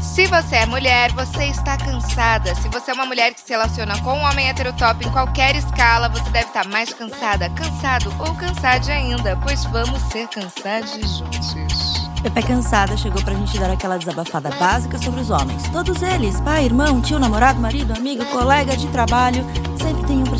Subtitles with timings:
[0.00, 2.54] Se você é mulher, você está cansada.
[2.54, 6.08] Se você é uma mulher que se relaciona com um homem heterotop em qualquer escala,
[6.08, 12.06] você deve estar mais cansada, cansado ou cansade ainda, pois vamos ser cansados juntos.
[12.22, 15.62] Pepe Cansada chegou pra gente dar aquela desabafada básica sobre os homens.
[15.68, 19.46] Todos eles, pai, irmão, tio, namorado, marido, amigo, colega de trabalho,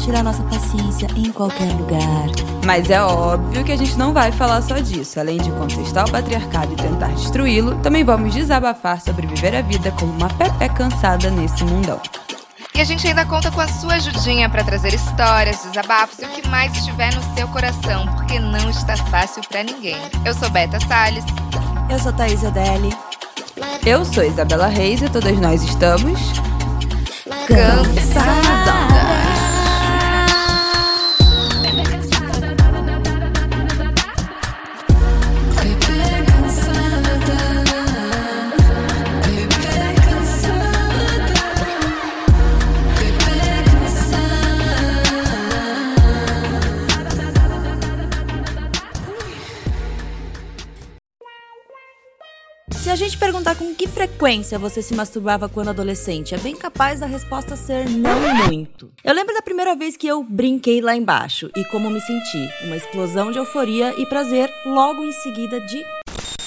[0.07, 2.29] tirar nossa paciência em qualquer lugar.
[2.65, 5.19] Mas é óbvio que a gente não vai falar só disso.
[5.19, 9.91] Além de contestar o patriarcado e tentar destruí-lo, também vamos desabafar sobre viver a vida
[9.99, 12.01] como uma Pepe cansada nesse mundão.
[12.73, 16.29] E a gente ainda conta com a sua ajudinha para trazer histórias, desabafos e o
[16.29, 19.97] que mais estiver no seu coração, porque não está fácil para ninguém.
[20.25, 21.25] Eu sou Beta Salles.
[21.91, 22.97] Eu sou Thaís Odelli.
[23.85, 26.21] Eu sou Isabela Reis e todas nós estamos.
[27.49, 28.96] Cansada.
[53.59, 58.47] Com que frequência você se masturbava quando adolescente, é bem capaz da resposta ser não
[58.47, 58.93] muito.
[59.03, 62.49] Eu lembro da primeira vez que eu brinquei lá embaixo e como me senti.
[62.65, 65.83] Uma explosão de euforia e prazer logo em seguida de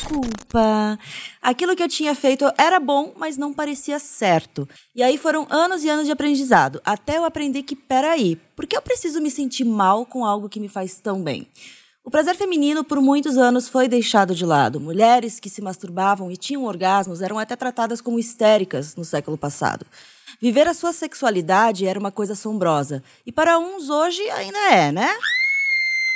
[0.07, 0.97] culpa.
[1.41, 4.67] Aquilo que eu tinha feito era bom, mas não parecia certo.
[4.95, 8.75] E aí foram anos e anos de aprendizado, até eu aprender que, peraí, por que
[8.75, 11.47] eu preciso me sentir mal com algo que me faz tão bem?
[12.09, 14.79] O prazer feminino por muitos anos foi deixado de lado.
[14.79, 19.85] Mulheres que se masturbavam e tinham orgasmos eram até tratadas como histéricas no século passado.
[20.41, 23.03] Viver a sua sexualidade era uma coisa assombrosa.
[23.27, 25.07] E para uns hoje ainda é, né?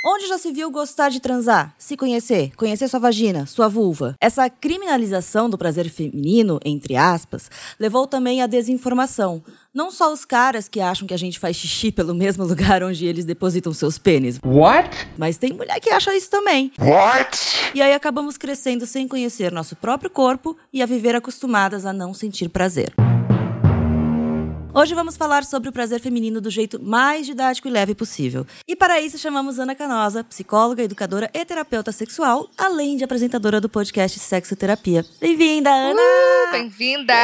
[0.06, 1.74] Onde já se viu gostar de transar?
[1.78, 4.14] Se conhecer, conhecer sua vagina, sua vulva.
[4.20, 7.50] Essa criminalização do prazer feminino, entre aspas,
[7.80, 9.42] levou também à desinformação.
[9.72, 13.06] Não só os caras que acham que a gente faz xixi pelo mesmo lugar onde
[13.06, 14.38] eles depositam seus pênis.
[14.44, 14.90] What?
[15.16, 16.70] Mas tem mulher que acha isso também.
[16.78, 17.72] What?
[17.74, 22.12] E aí acabamos crescendo sem conhecer nosso próprio corpo e a viver acostumadas a não
[22.12, 22.92] sentir prazer.
[24.76, 28.44] Hoje vamos falar sobre o prazer feminino do jeito mais didático e leve possível.
[28.66, 33.68] E para isso chamamos Ana Canosa, psicóloga, educadora e terapeuta sexual, além de apresentadora do
[33.68, 35.04] podcast Sexo Terapia.
[35.20, 36.00] Bem-vinda, Ana!
[36.00, 37.14] Uh, Bem-vinda!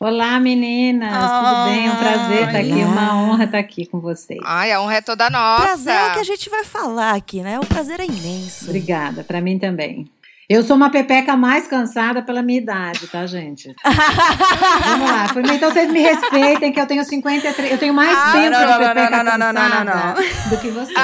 [0.00, 1.12] Olá, meninas!
[1.12, 1.88] Tudo bem?
[1.88, 4.40] É um prazer estar aqui, uma honra estar aqui com vocês.
[4.42, 5.62] Ai, a honra é toda nossa.
[5.64, 7.60] Prazer é o que a gente vai falar aqui, né?
[7.60, 8.64] O prazer é imenso.
[8.64, 10.10] Obrigada, para mim também.
[10.52, 13.74] Eu sou uma pepeca mais cansada pela minha idade, tá, gente?
[13.84, 15.26] Vamos lá.
[15.54, 17.72] Então vocês me respeitem que eu tenho 53.
[17.72, 19.84] Eu tenho mais Ah, tempo não, de não, não, pepeca não, não, não, não, não,
[19.84, 20.98] cansada do que vocês.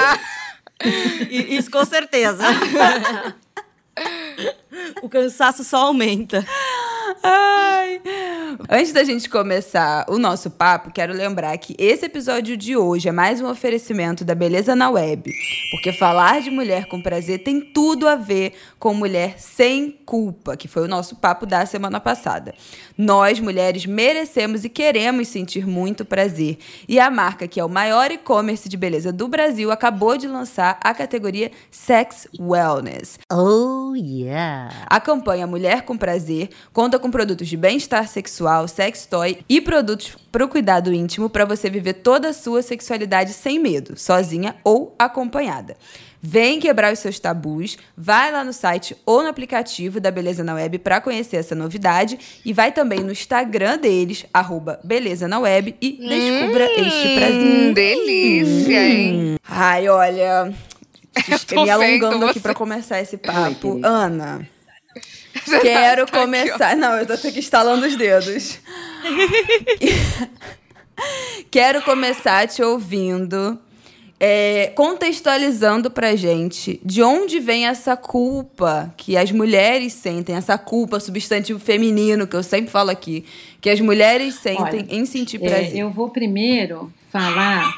[1.31, 2.45] I- Isso com certeza.
[5.03, 6.45] o cansaço só aumenta.
[7.23, 8.01] Ai.
[8.71, 13.13] Antes da gente começar o nosso papo, quero lembrar que esse episódio de hoje é
[13.13, 15.31] mais um oferecimento da Beleza na Web.
[15.71, 20.67] Porque falar de mulher com prazer tem tudo a ver com mulher sem culpa, que
[20.67, 22.55] foi o nosso papo da semana passada.
[22.97, 26.59] Nós, mulheres, merecemos e queremos sentir muito prazer.
[26.89, 30.79] E a marca, que é o maior e-commerce de beleza do Brasil, acabou de lançar
[30.83, 33.19] a categoria Sex Wellness.
[33.31, 34.71] Oh, yeah.
[34.87, 38.38] A campanha Mulher com Prazer conta com produtos de bem-estar sexual,
[38.69, 43.33] sex toy e produtos para o cuidado íntimo para você viver toda a sua sexualidade
[43.33, 45.77] sem medo, sozinha ou acompanhada.
[46.21, 50.55] Vem quebrar os seus tabus, vai lá no site ou no aplicativo da Beleza na
[50.55, 55.77] Web para conhecer essa novidade e vai também no Instagram deles, arroba Beleza na Web
[55.81, 57.71] e descubra este prazer.
[57.71, 59.37] Hum, delícia, hein?
[59.49, 60.53] Ai, olha,
[61.63, 62.41] me alongando aqui você.
[62.41, 63.71] para começar esse papo.
[63.71, 63.89] querida.
[63.89, 64.49] Ana,
[65.61, 66.21] Quero Tá aqui, ó.
[66.23, 66.77] começar.
[66.77, 68.59] Não, eu tô aqui estalando os dedos.
[71.51, 73.59] Quero começar te ouvindo,
[74.19, 80.99] é, contextualizando pra gente de onde vem essa culpa que as mulheres sentem, essa culpa,
[80.99, 83.25] substantivo feminino, que eu sempre falo aqui,
[83.61, 85.79] que as mulheres sentem Olha, em sentir É, prazer.
[85.79, 87.73] eu vou primeiro falar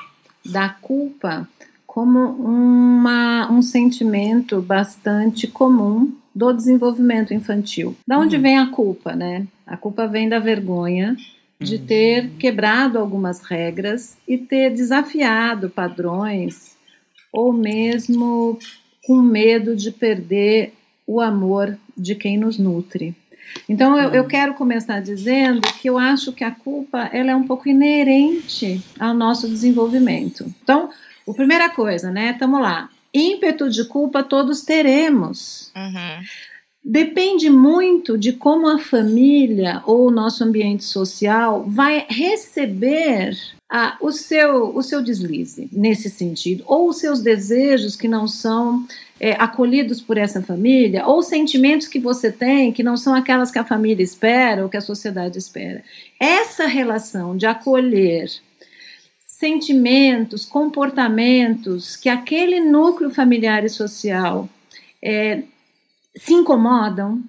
[0.45, 1.47] da culpa
[1.91, 7.97] como uma, um sentimento bastante comum do desenvolvimento infantil.
[8.07, 9.45] Da onde vem a culpa, né?
[9.67, 11.17] A culpa vem da vergonha
[11.59, 16.77] de ter quebrado algumas regras e ter desafiado padrões
[17.33, 18.57] ou mesmo
[19.05, 20.73] com medo de perder
[21.05, 23.17] o amor de quem nos nutre.
[23.69, 27.49] Então eu, eu quero começar dizendo que eu acho que a culpa ela é um
[27.49, 30.47] pouco inerente ao nosso desenvolvimento.
[30.63, 30.89] Então,
[31.31, 32.32] a primeira coisa, né?
[32.35, 32.88] Tamo lá.
[33.12, 35.73] Ímpeto de culpa todos teremos.
[35.77, 36.25] Uhum.
[36.82, 43.37] depende muito de como a família ou o nosso ambiente social vai receber
[44.00, 48.85] o, seu, o seu deslize nesse sentido, ou os seus desejos que não são
[49.21, 53.59] é, acolhidos por essa família, ou sentimentos que você tem que não são aquelas que
[53.59, 55.85] a família espera ou que a sociedade espera.
[56.19, 58.31] Essa relação de acolher
[59.41, 64.47] sentimentos, comportamentos que aquele núcleo familiar e social
[65.03, 65.45] é,
[66.15, 67.23] se incomodam,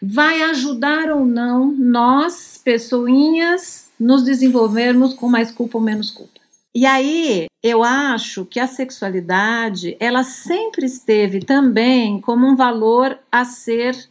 [0.00, 6.40] vai ajudar ou não nós, pessoinhas, nos desenvolvermos com mais culpa ou menos culpa.
[6.74, 13.44] E aí, eu acho que a sexualidade, ela sempre esteve também como um valor a
[13.44, 14.08] ser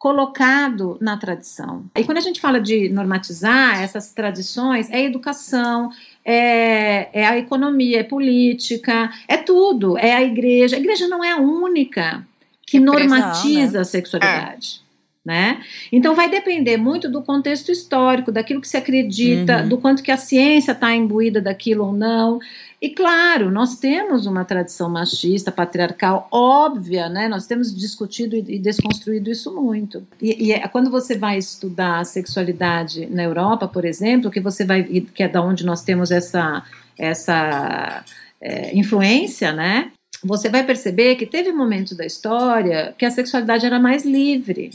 [0.00, 1.84] colocado na tradição.
[1.94, 5.90] E quando a gente fala de normatizar essas tradições, é educação,
[6.24, 10.76] é, é, a economia, é política, é tudo, é a igreja.
[10.76, 12.26] A igreja não é a única
[12.66, 13.80] que normatiza né?
[13.80, 14.80] a sexualidade.
[15.22, 15.60] Né?
[15.92, 19.68] Então vai depender muito do contexto histórico, daquilo que se acredita, uhum.
[19.68, 22.38] do quanto que a ciência está imbuída daquilo ou não.
[22.80, 27.28] E claro, nós temos uma tradição machista, patriarcal, óbvia, né?
[27.28, 30.02] Nós temos discutido e desconstruído isso muito.
[30.22, 34.64] E, e é, quando você vai estudar a sexualidade na Europa, por exemplo, que você
[34.64, 36.64] vai, que é da onde nós temos essa
[36.98, 38.04] essa
[38.40, 39.90] é, influência, né?
[40.22, 44.70] você vai perceber que teve momentos da história que a sexualidade era mais livre.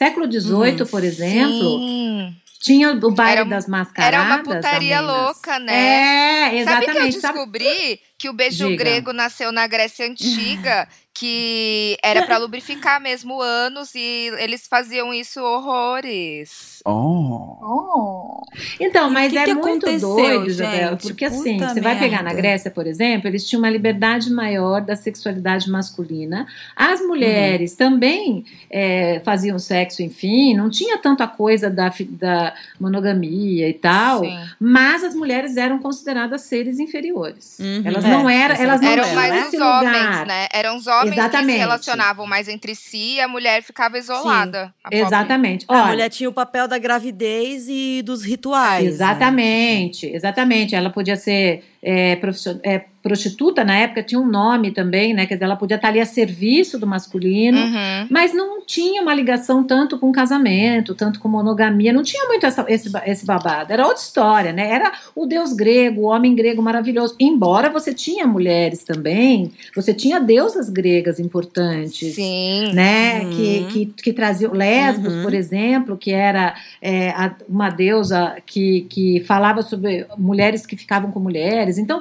[0.00, 2.34] Século XVIII, hum, por exemplo, sim.
[2.58, 4.18] tinha o baile era, das mascaradas.
[4.18, 5.74] Era uma putaria louca, né?
[5.74, 6.86] É, exatamente.
[6.86, 8.00] Sabe que eu descobri Sabe?
[8.16, 8.82] que o beijo Diga.
[8.82, 15.42] grego nasceu na Grécia Antiga que era para lubrificar mesmo anos e eles faziam isso
[15.42, 16.79] horrores.
[16.84, 17.56] Oh.
[17.60, 18.42] oh.
[18.80, 21.80] Então, mas que é que muito doido, Isabel, porque assim, você merda.
[21.80, 26.46] vai pegar na Grécia, por exemplo, eles tinham uma liberdade maior da sexualidade masculina.
[26.74, 27.76] As mulheres uhum.
[27.76, 34.38] também é, faziam sexo, enfim, não tinha tanta coisa da, da monogamia e tal, Sim.
[34.58, 37.58] mas as mulheres eram consideradas seres inferiores.
[37.60, 37.82] Uhum.
[37.84, 40.46] Elas não é, eram, elas não eram, mais os homens, né?
[40.52, 41.46] Eram os homens Exatamente.
[41.46, 44.72] que se relacionavam mais entre si e a mulher ficava isolada.
[44.90, 45.66] Exatamente.
[45.68, 48.84] Olha, a mulher tinha o papel da gravidez e dos rituais.
[48.84, 48.90] Né?
[48.90, 50.16] Exatamente, né?
[50.16, 50.74] exatamente.
[50.74, 52.18] Ela podia ser é,
[52.62, 55.26] é, prostituta na época tinha um nome também, né?
[55.26, 58.06] Quer dizer, ela podia estar ali a serviço do masculino, uhum.
[58.10, 62.64] mas não tinha uma ligação tanto com casamento, tanto com monogamia, não tinha muito essa,
[62.68, 63.72] esse, esse babado.
[63.72, 64.70] Era outra história, né?
[64.70, 67.16] Era o deus grego, o homem grego maravilhoso.
[67.18, 72.72] Embora você tinha mulheres também, você tinha deusas gregas importantes, Sim.
[72.74, 73.22] né?
[73.22, 73.30] Uhum.
[73.30, 75.22] Que, que, que traziam Lesbos, uhum.
[75.22, 81.10] por exemplo, que era é, a, uma deusa que, que falava sobre mulheres que ficavam
[81.10, 81.78] com mulheres.
[81.78, 82.00] Então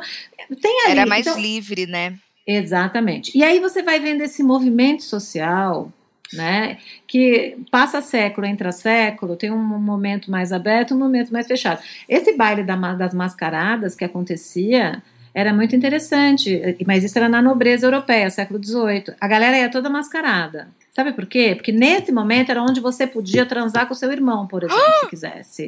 [0.61, 2.15] tem ali, Era mais então, livre, né?
[2.45, 3.37] Exatamente.
[3.37, 5.91] E aí você vai vendo esse movimento social,
[6.33, 6.77] né?
[7.07, 11.81] Que passa século, entra século, tem um momento mais aberto, um momento mais fechado.
[12.07, 15.01] Esse baile das mascaradas que acontecia
[15.33, 19.15] era muito interessante, mas isso era na nobreza europeia, século XVIII.
[19.21, 20.69] A galera ia toda mascarada.
[20.91, 21.53] Sabe por quê?
[21.55, 25.67] Porque nesse momento era onde você podia transar com seu irmão, por exemplo, se quisesse.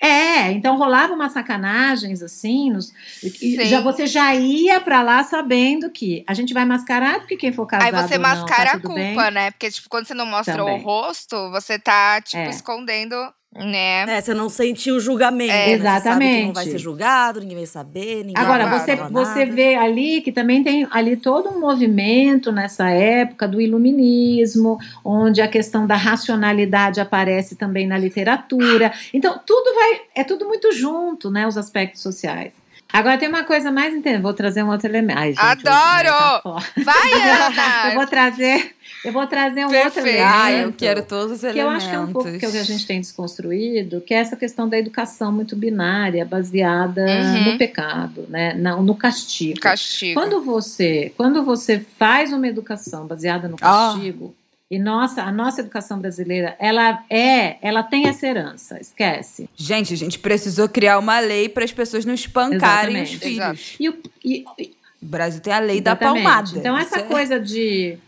[0.00, 2.92] É, então rolava umas sacanagens assim, nos,
[3.40, 7.52] e já você já ia para lá sabendo que a gente vai mascarar porque quem
[7.52, 9.30] for casado Aí você mascara não, tá a culpa, bem.
[9.30, 9.50] né?
[9.52, 10.80] Porque tipo, quando você não mostra Também.
[10.80, 12.50] o rosto, você tá tipo é.
[12.50, 13.14] escondendo
[13.54, 14.16] né?
[14.16, 15.52] É, você não sentiu o julgamento.
[15.52, 16.40] É, exatamente.
[16.40, 16.46] Né?
[16.46, 18.24] não vai ser julgado, ninguém vai saber.
[18.24, 22.90] Ninguém Agora, vai você, você vê ali que também tem ali todo um movimento nessa
[22.90, 28.92] época do iluminismo, onde a questão da racionalidade aparece também na literatura.
[29.12, 30.00] Então, tudo vai.
[30.14, 31.46] É tudo muito junto, né?
[31.46, 32.52] Os aspectos sociais.
[32.94, 34.22] Agora tem uma coisa mais entendida.
[34.22, 35.18] Vou trazer um outro elemento.
[35.18, 36.42] Ai, gente, Adoro!
[36.42, 37.88] Tá vai, Ana!
[37.88, 38.72] eu vou trazer,
[39.04, 39.86] eu vou trazer um Perfeito.
[39.86, 40.34] outro elemento.
[40.34, 41.54] Ah, eu quero todos os elementos.
[41.54, 44.14] Que eu acho que é um pouco que, é que a gente tem desconstruído, que
[44.14, 47.52] é essa questão da educação muito binária, baseada uhum.
[47.52, 48.54] no pecado, né?
[48.54, 49.60] No, no castigo.
[49.60, 50.20] Castigo.
[50.20, 53.92] Quando você, quando você faz uma educação baseada no ah.
[53.92, 59.48] castigo, oh e nossa, a nossa educação brasileira, ela é, ela tem essa herança, esquece.
[59.54, 63.16] Gente, a gente precisou criar uma lei para as pessoas não espancarem Exatamente.
[63.16, 63.76] os filhos.
[64.24, 66.24] E, e, o Brasil tem a lei Exatamente.
[66.24, 66.58] da palmada.
[66.58, 67.02] Então essa é...
[67.02, 67.98] coisa de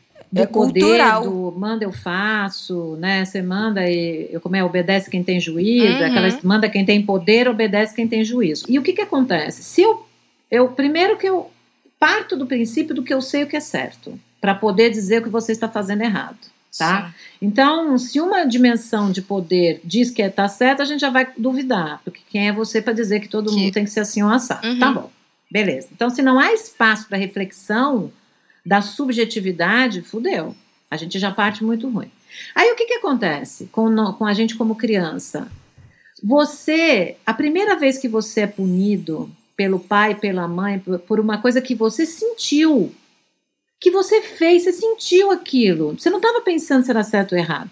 [0.43, 1.23] é poder, cultural.
[1.23, 3.25] do manda eu faço, né?
[3.25, 6.07] Você manda e eu como é obedece quem tem juízo, uhum.
[6.07, 8.64] aquela manda quem tem poder, obedece quem tem juízo.
[8.69, 9.62] E o que que acontece?
[9.62, 10.07] Se eu
[10.50, 11.50] eu primeiro que eu
[11.99, 15.23] parto do princípio do que eu sei o que é certo para poder dizer o
[15.25, 16.38] que você está fazendo errado.
[16.78, 17.14] Tá?
[17.40, 22.02] Então, se uma dimensão de poder diz que está certo, a gente já vai duvidar,
[22.05, 23.57] porque quem é você para dizer que todo que...
[23.57, 24.66] mundo tem que ser assim ou assado?
[24.66, 24.78] Uhum.
[24.78, 25.11] Tá bom,
[25.50, 25.88] beleza.
[25.90, 28.12] Então, se não há espaço para reflexão
[28.66, 30.54] da subjetividade, fudeu.
[30.90, 32.11] A gente já parte muito ruim.
[32.52, 35.49] Aí o que, que acontece com, com a gente como criança?
[36.23, 41.38] Você, a primeira vez que você é punido pelo pai, pela mãe, por, por uma
[41.38, 42.92] coisa que você sentiu,
[43.78, 45.96] que você fez, você sentiu aquilo.
[45.99, 47.70] Você não estava pensando se era certo ou errado.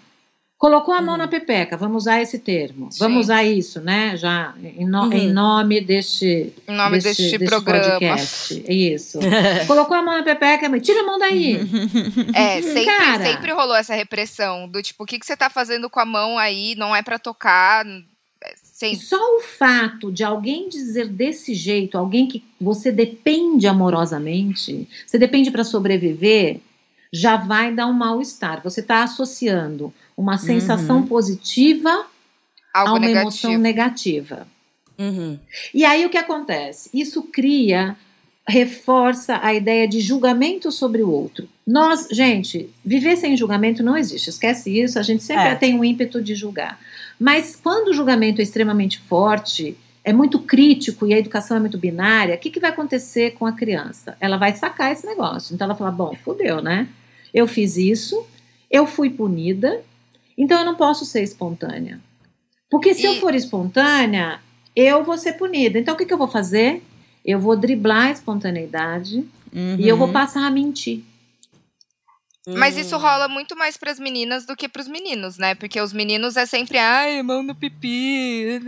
[0.57, 2.89] Colocou a mão na pepeca, vamos usar esse termo.
[2.89, 2.99] Sim.
[2.99, 4.15] Vamos usar isso, né?
[4.15, 5.13] Já em, no- Uhum.
[5.13, 7.99] em nome deste, Em nome deste, programa.
[7.99, 8.63] podcast.
[8.67, 9.19] Isso.
[9.67, 11.59] Colocou a mão na pepeca, mas tira a mão daí.
[12.33, 13.23] É, sempre, Cara.
[13.25, 16.37] sempre rolou essa repressão do tipo, o que, que você tá fazendo com a mão
[16.37, 16.73] aí?
[16.77, 17.85] Não é pra tocar.
[18.41, 25.17] É, só o fato de alguém dizer desse jeito, alguém que você depende amorosamente, você
[25.17, 26.59] depende para sobreviver,
[27.15, 28.61] já vai dar um mal-estar.
[28.63, 32.05] Você está associando uma sensação positiva
[32.73, 33.21] a Algo uma negativo.
[33.21, 34.47] emoção negativa.
[34.99, 35.39] Uhum.
[35.73, 36.89] E aí o que acontece?
[36.93, 37.95] Isso cria,
[38.47, 41.47] reforça a ideia de julgamento sobre o outro.
[41.65, 44.29] Nós, gente, viver sem julgamento não existe.
[44.29, 45.55] Esquece isso, a gente sempre É.
[45.55, 46.77] tem um ímpeto de julgar.
[47.19, 51.77] Mas quando o julgamento é extremamente forte, é muito crítico e a educação é muito
[51.77, 54.15] binária, o que, que vai acontecer com a criança?
[54.19, 55.53] Ela vai sacar esse negócio.
[55.55, 56.87] Então ela fala: bom, fudeu, né?
[57.35, 58.25] Eu fiz isso,
[58.71, 59.81] eu fui punida,
[60.37, 61.99] então eu não posso ser espontânea.
[62.71, 64.39] Porque se eu E- for espontânea,
[64.73, 65.77] eu vou ser punida.
[65.77, 66.81] Então o que, que eu vou fazer?
[67.25, 69.25] Eu vou driblar a espontaneidade
[69.83, 71.03] e eu vou passar a mentir.
[72.47, 72.79] Mas Hum.
[72.81, 75.55] isso rola muito mais pras meninas do que pros meninos, né?
[75.55, 78.61] Porque os meninos é sempre, ai, mão no pipi,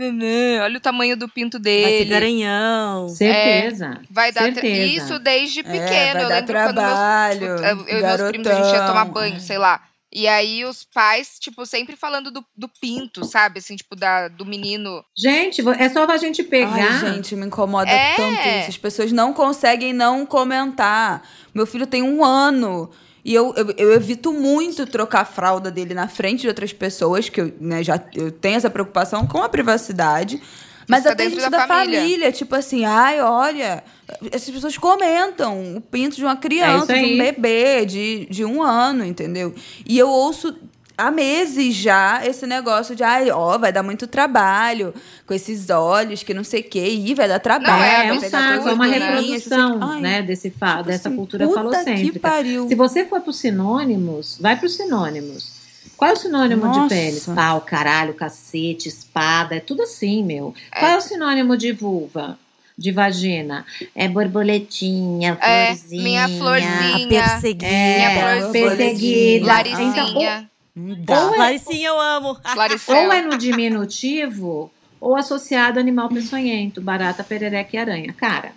[0.62, 2.02] olha o tamanho do pinto Vai dele.
[2.02, 2.04] É.
[2.04, 3.08] garanhão.
[3.08, 4.00] Certeza.
[4.10, 4.84] Vai dar tra- certeza.
[5.04, 5.88] isso desde pequeno.
[5.88, 8.74] É, vai eu dar lembro quando trabalho, meus, eu eu e meus primos a gente
[8.74, 9.80] ia tomar banho, sei lá.
[10.10, 13.58] E aí os pais, tipo, sempre falando do, do pinto, sabe?
[13.58, 15.04] Assim, tipo, da, do menino.
[15.16, 16.72] Gente, é só a gente pegar.
[17.04, 18.14] Ai, gente, me incomoda É.
[18.16, 18.70] tanto isso.
[18.70, 21.22] As pessoas não conseguem não comentar.
[21.54, 22.90] Meu filho tem um ano.
[23.24, 27.28] E eu, eu, eu evito muito trocar a fralda dele na frente de outras pessoas,
[27.28, 30.40] que eu né, já eu tenho essa preocupação com a privacidade.
[30.88, 32.00] Mas tá até gente da da, família.
[32.00, 32.32] família.
[32.32, 33.84] tipo assim, ai, olha,
[34.32, 38.44] essas pessoas comentam o pinto de uma criança, É isso de um bebê, de, de
[38.44, 39.54] um ano, entendeu?
[39.86, 40.56] E eu ouço
[40.98, 44.92] há meses já esse negócio de, ai, ó, vai dar muito trabalho
[45.26, 47.68] com esses olhos, que não sei o quê, e vai dar trabalho.
[47.78, 48.98] Não, É, é é um saco, é uma né?
[48.98, 52.12] reprodução, Ai, né, desse fa tipo dessa assim, cultura falocêntrica.
[52.12, 52.68] que pariu.
[52.68, 55.56] Se você for para os sinônimos, vai para os sinônimos.
[55.96, 56.80] Qual é o sinônimo Nossa.
[56.82, 57.26] de pênis?
[57.26, 60.54] Pau, caralho, cacete, espada, é tudo assim, meu.
[60.78, 62.38] Qual é o sinônimo de vulva?
[62.76, 63.66] De vagina?
[63.96, 66.02] É borboletinha, É, florzinha.
[66.02, 67.08] minha A florzinha.
[67.08, 67.66] perseguida.
[67.66, 68.52] Minha É, florzinha.
[68.76, 69.46] perseguida.
[69.46, 70.04] Laricinha.
[70.04, 70.57] Não
[71.04, 71.26] dá.
[71.26, 72.36] Ou é- Laricinha, eu amo.
[72.56, 72.98] Laricela.
[73.06, 74.70] Ou é no diminutivo,
[75.00, 78.12] ou associado a animal peçonhento, barata, perereca e aranha.
[78.12, 78.52] Cara,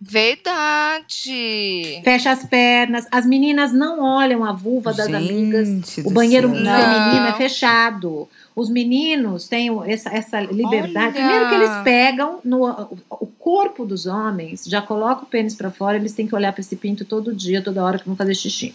[0.00, 2.00] Verdade.
[2.04, 3.06] fecha as pernas.
[3.10, 5.98] As meninas não olham a vulva das Gente amigas.
[6.04, 6.56] O banheiro céu.
[6.64, 8.28] feminino é fechado.
[8.54, 11.16] Os meninos têm essa, essa liberdade.
[11.18, 11.26] Olha.
[11.26, 12.64] Primeiro que eles pegam no
[13.10, 16.60] o- corpo dos homens, já coloca o pênis pra fora, eles têm que olhar pra
[16.60, 18.74] esse pinto todo dia, toda hora que vão fazer xixi.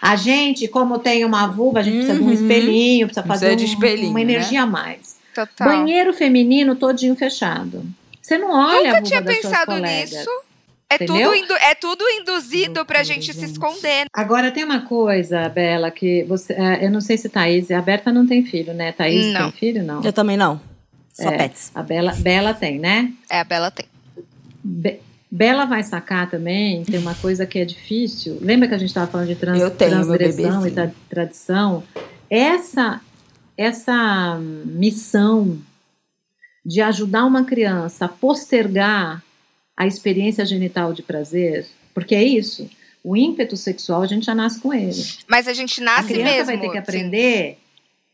[0.00, 2.32] A gente, como tem uma vulva, a gente precisa de um Uhum.
[2.32, 4.22] espelhinho, precisa Precisa fazer de um- espelhinho, uma né?
[4.22, 5.16] energia a mais.
[5.34, 5.68] Total.
[5.68, 7.84] Banheiro feminino todinho fechado.
[8.20, 10.30] Você não olha a Nunca vulva tinha das suas pensado nisso.
[10.92, 11.30] É Entendeu?
[11.30, 14.06] tudo, indu- é tudo induzido pra Loucura, gente se esconder.
[14.12, 16.52] Agora tem uma coisa, Bela, que você.
[16.52, 17.70] é, eu não sei se Thaís.
[17.70, 18.90] A Berta não tem filho, né?
[18.90, 19.42] Thaís Não.
[19.42, 19.84] tem filho?
[19.84, 20.02] Não.
[20.02, 20.60] Eu também não.
[21.12, 21.36] Só É.
[21.36, 21.70] pets.
[21.76, 23.12] A Bela, Bela tem, né?
[23.30, 23.86] É, a Bela tem.
[24.64, 24.98] Be-
[25.30, 28.38] Bela vai sacar também, tem uma coisa que é difícil.
[28.40, 31.82] Lembra que a gente estava falando de trans, Eu tenho, meu transgressão e tra- tradição?
[32.28, 33.00] Essa,
[33.56, 35.58] essa missão
[36.66, 39.22] de ajudar uma criança a postergar
[39.76, 42.68] a experiência genital de prazer, porque é isso.
[43.02, 45.02] O ímpeto sexual a gente já nasce com ele.
[45.26, 46.46] Mas a gente A nasce criança mesmo.
[46.46, 46.78] vai ter que sim.
[46.78, 47.58] aprender,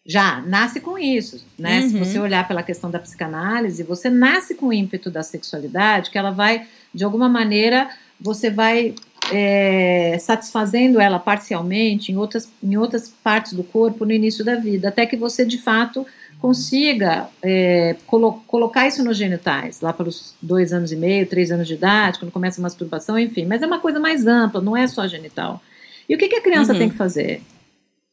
[0.06, 1.82] já nasce com isso, né?
[1.82, 2.04] Se Uhum.
[2.04, 6.30] você olhar pela questão da psicanálise, você nasce com o ímpeto da sexualidade, que ela
[6.30, 8.94] vai, de alguma maneira, você vai
[9.32, 14.88] é, satisfazendo ela parcialmente em outras, em outras partes do corpo no início da vida,
[14.88, 16.06] até que você, de fato,
[16.40, 21.66] consiga é, colo- colocar isso nos genitais, lá pelos dois anos e meio, três anos
[21.66, 23.44] de idade, quando começa a masturbação, enfim.
[23.44, 25.60] Mas é uma coisa mais ampla, não é só genital.
[26.08, 26.78] E o que, que a criança Uhum.
[26.78, 27.42] tem que fazer?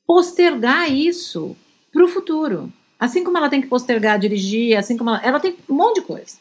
[0.08, 1.56] Postergar isso
[1.94, 2.74] para o futuro.
[3.00, 6.08] Assim como ela tem que postergar dirigir, assim como ela, ela tem um monte de
[6.08, 6.38] coisa.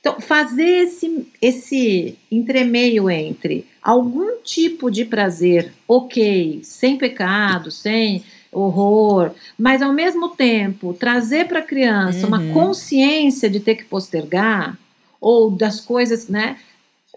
[0.00, 9.30] Então, fazer esse, esse entremeio entre algum tipo de prazer ok, sem pecado, sem horror,
[9.58, 12.52] mas ao mesmo tempo trazer para a criança uma Uhum.
[12.52, 14.76] consciência de ter que postergar
[15.20, 16.56] ou das coisas, né?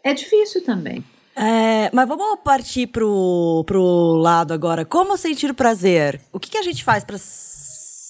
[0.04, 1.04] É difícil também.
[1.36, 3.82] É, mas vamos partir pro, pro
[4.18, 4.86] lado agora.
[4.86, 6.22] Como sentir prazer?
[6.32, 7.18] O que, que a gente faz para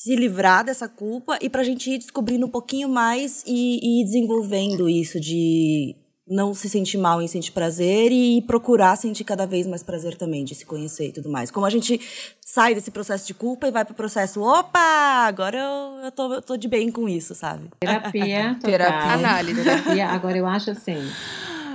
[0.03, 4.89] se livrar dessa culpa e pra gente ir descobrindo um pouquinho mais e, e desenvolvendo
[4.89, 5.95] isso de
[6.27, 10.43] não se sentir mal em sentir prazer e procurar sentir cada vez mais prazer também,
[10.43, 11.49] de se conhecer e tudo mais.
[11.49, 12.01] Como a gente
[12.41, 16.41] sai desse processo de culpa e vai pro processo, opa, agora eu, eu, tô, eu
[16.41, 17.69] tô de bem com isso, sabe?
[17.79, 18.71] Terapia, total.
[18.71, 19.13] Terapia.
[19.13, 19.63] Análise.
[19.63, 20.07] Terapia.
[20.07, 20.97] Agora, eu acho assim,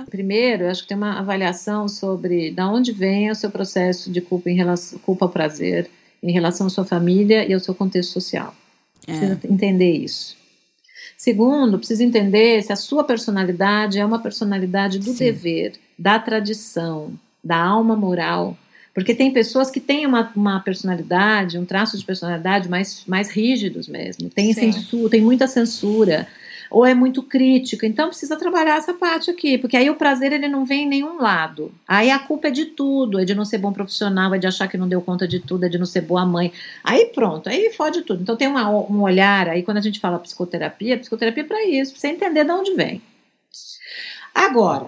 [0.07, 4.21] primeiro, eu acho que tem uma avaliação sobre da onde vem o seu processo de
[4.21, 5.89] culpa em relação culpa-prazer
[6.21, 8.55] em relação à sua família e ao seu contexto social.
[9.05, 10.37] Precisa entender isso.
[11.17, 15.25] Segundo, precisa entender se a sua personalidade é uma personalidade do Sim.
[15.25, 18.57] dever, da tradição, da alma moral.
[18.93, 23.87] Porque tem pessoas que têm uma, uma personalidade, um traço de personalidade mais, mais rígidos
[23.87, 24.29] mesmo.
[24.29, 24.71] Tem Sim.
[24.71, 26.27] censura, tem muita censura.
[26.69, 27.85] Ou é muito crítico.
[27.85, 29.57] Então precisa trabalhar essa parte aqui.
[29.57, 31.71] Porque aí o prazer ele não vem em nenhum lado.
[31.87, 33.19] Aí a culpa é de tudo.
[33.19, 35.65] É de não ser bom profissional, é de achar que não deu conta de tudo,
[35.65, 36.51] é de não ser boa mãe.
[36.83, 38.21] Aí pronto, aí fode tudo.
[38.21, 41.91] Então tem uma, um olhar aí, quando a gente fala psicoterapia, psicoterapia é para isso,
[41.91, 43.01] pra você entender de onde vem.
[44.33, 44.87] Agora,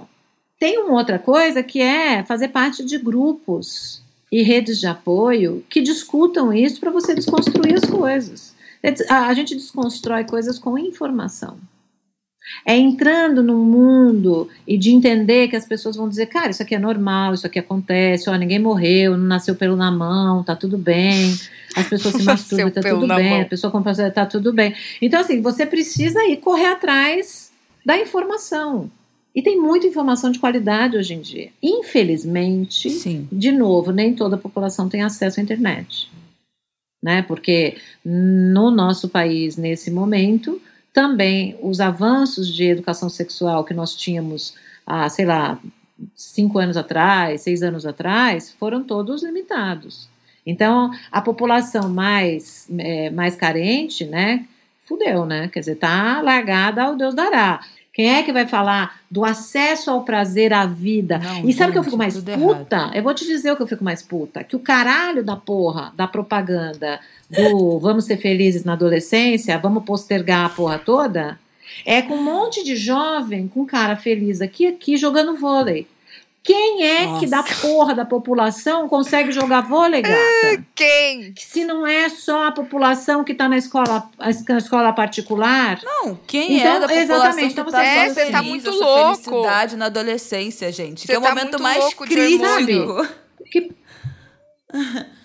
[0.59, 5.81] tem uma outra coisa que é fazer parte de grupos e redes de apoio que
[5.81, 8.55] discutam isso para você desconstruir as coisas.
[9.09, 11.57] A gente desconstrói coisas com informação.
[12.65, 16.75] É entrando no mundo e de entender que as pessoas vão dizer, cara, isso aqui
[16.75, 20.77] é normal, isso aqui acontece, ó, ninguém morreu, não nasceu pelo na mão, tá tudo
[20.77, 21.33] bem.
[21.75, 23.41] As pessoas se masturbam, tá tudo bem, mão.
[23.41, 24.75] a pessoa compra, tá tudo bem.
[25.01, 27.51] Então, assim, você precisa ir correr atrás
[27.85, 28.89] da informação.
[29.33, 31.49] E tem muita informação de qualidade hoje em dia.
[31.63, 33.27] Infelizmente, Sim.
[33.31, 36.11] de novo, nem toda a população tem acesso à internet.
[37.01, 37.21] Né?
[37.21, 40.61] Porque no nosso país, nesse momento,
[40.93, 44.53] também os avanços de educação sexual que nós tínhamos
[44.85, 45.59] há, sei lá,
[46.15, 50.09] cinco anos atrás, seis anos atrás, foram todos limitados.
[50.45, 54.45] Então, a população mais, é, mais carente, né,
[54.85, 55.47] fudeu, né?
[55.47, 57.61] Quer dizer, tá largada ao Deus dará.
[57.93, 61.17] Quem é que vai falar do acesso ao prazer à vida?
[61.17, 62.89] Não, e sabe o que eu fico mais puta?
[62.93, 64.45] Eu vou te dizer o que eu fico mais puta.
[64.45, 70.45] Que o caralho da porra, da propaganda, do vamos ser felizes na adolescência, vamos postergar
[70.45, 71.37] a porra toda,
[71.85, 75.85] é com um monte de jovem com cara feliz aqui, aqui, jogando vôlei.
[76.43, 77.19] Quem é Nossa.
[77.19, 80.63] que da porra da população consegue jogar vôlei, gata?
[80.73, 81.33] Quem?
[81.33, 84.09] Que se não é só a população que está na escola,
[84.49, 88.09] na escola particular, Não, quem Então, é da população exatamente, que então tá você- É,
[88.09, 89.23] você tá muito louco.
[89.23, 91.01] felicidade na adolescência, gente.
[91.01, 93.07] Você que é o tá momento mais crítico.
[93.51, 93.71] que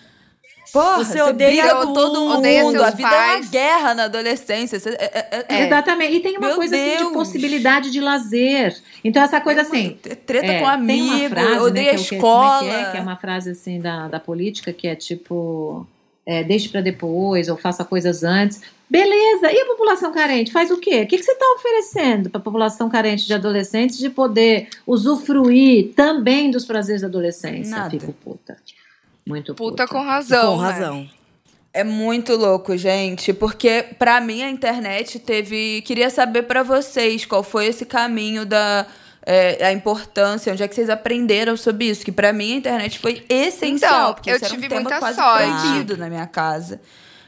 [0.73, 2.83] Porra, Você odeia briga com tudo, todo odeia mundo.
[2.83, 3.45] A vida é pais.
[3.45, 4.79] uma guerra na adolescência.
[4.79, 6.13] Você- é- é- é- Exatamente.
[6.15, 8.75] E tem uma Meu coisa assim de possibilidade de lazer.
[9.03, 9.97] Então, essa coisa assim.
[10.25, 12.57] Treta é, com amigo, frase, né, a que é o que- escola.
[12.59, 12.91] Como é que é?
[12.91, 15.87] Que é uma frase assim da, da política que é tipo.
[16.29, 18.59] é, deixe para depois ou faça coisas antes.
[18.89, 21.03] Beleza, e a população carente faz o quê?
[21.03, 25.93] O que, que você está oferecendo para a população carente de adolescentes de poder usufruir
[25.95, 27.75] também dos prazeres da adolescência?
[27.77, 27.89] Nada.
[27.89, 28.57] Fico puta.
[29.27, 29.83] Muito puta.
[29.83, 30.55] Puta com razão.
[30.55, 30.69] Com né?
[30.71, 31.09] razão.
[31.73, 35.83] É muito louco, gente, porque pra mim a internet teve.
[35.85, 38.87] Queria saber pra vocês qual foi esse caminho da
[39.29, 42.05] é, a importância, onde é que vocês aprenderam sobre isso?
[42.05, 44.81] Que pra mim a internet foi essencial, Então, porque eu isso era um tive tema
[44.81, 45.61] muita quase sorte.
[45.61, 46.79] proibido na minha casa.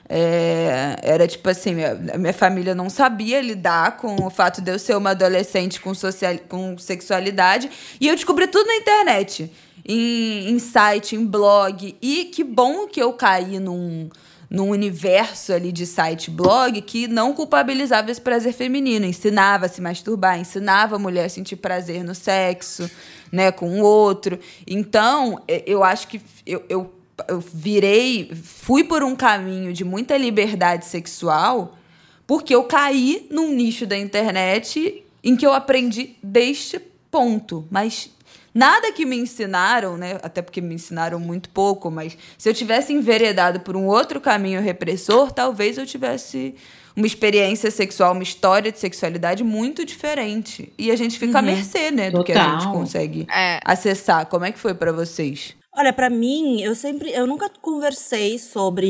[0.07, 4.79] É, era tipo assim, a minha família não sabia lidar com o fato de eu
[4.79, 7.69] ser uma adolescente com, social, com sexualidade.
[7.99, 9.51] E eu descobri tudo na internet.
[9.91, 11.97] Em, em site, em blog.
[11.99, 14.07] E que bom que eu caí num,
[14.47, 19.05] num universo ali de site blog que não culpabilizava esse prazer feminino.
[19.05, 22.89] Ensinava a se masturbar, ensinava a mulher a sentir prazer no sexo,
[23.31, 24.37] né, com o outro.
[24.67, 30.85] Então, eu acho que eu, eu eu virei, fui por um caminho de muita liberdade
[30.85, 31.77] sexual,
[32.25, 36.79] porque eu caí num nicho da internet em que eu aprendi deste
[37.11, 37.67] ponto.
[37.69, 38.09] Mas
[38.53, 40.17] nada que me ensinaram, né?
[40.23, 44.61] Até porque me ensinaram muito pouco, mas se eu tivesse enveredado por um outro caminho
[44.61, 46.55] repressor, talvez eu tivesse
[46.95, 50.73] uma experiência sexual, uma história de sexualidade muito diferente.
[50.77, 52.73] E a gente fica à mercê, né, do que a gente Total.
[52.73, 53.59] consegue É.
[53.63, 54.25] acessar.
[54.25, 55.55] Como é que foi pra vocês?
[55.71, 58.87] Olha, pra mim, eu sempre, eu nunca conversei sobre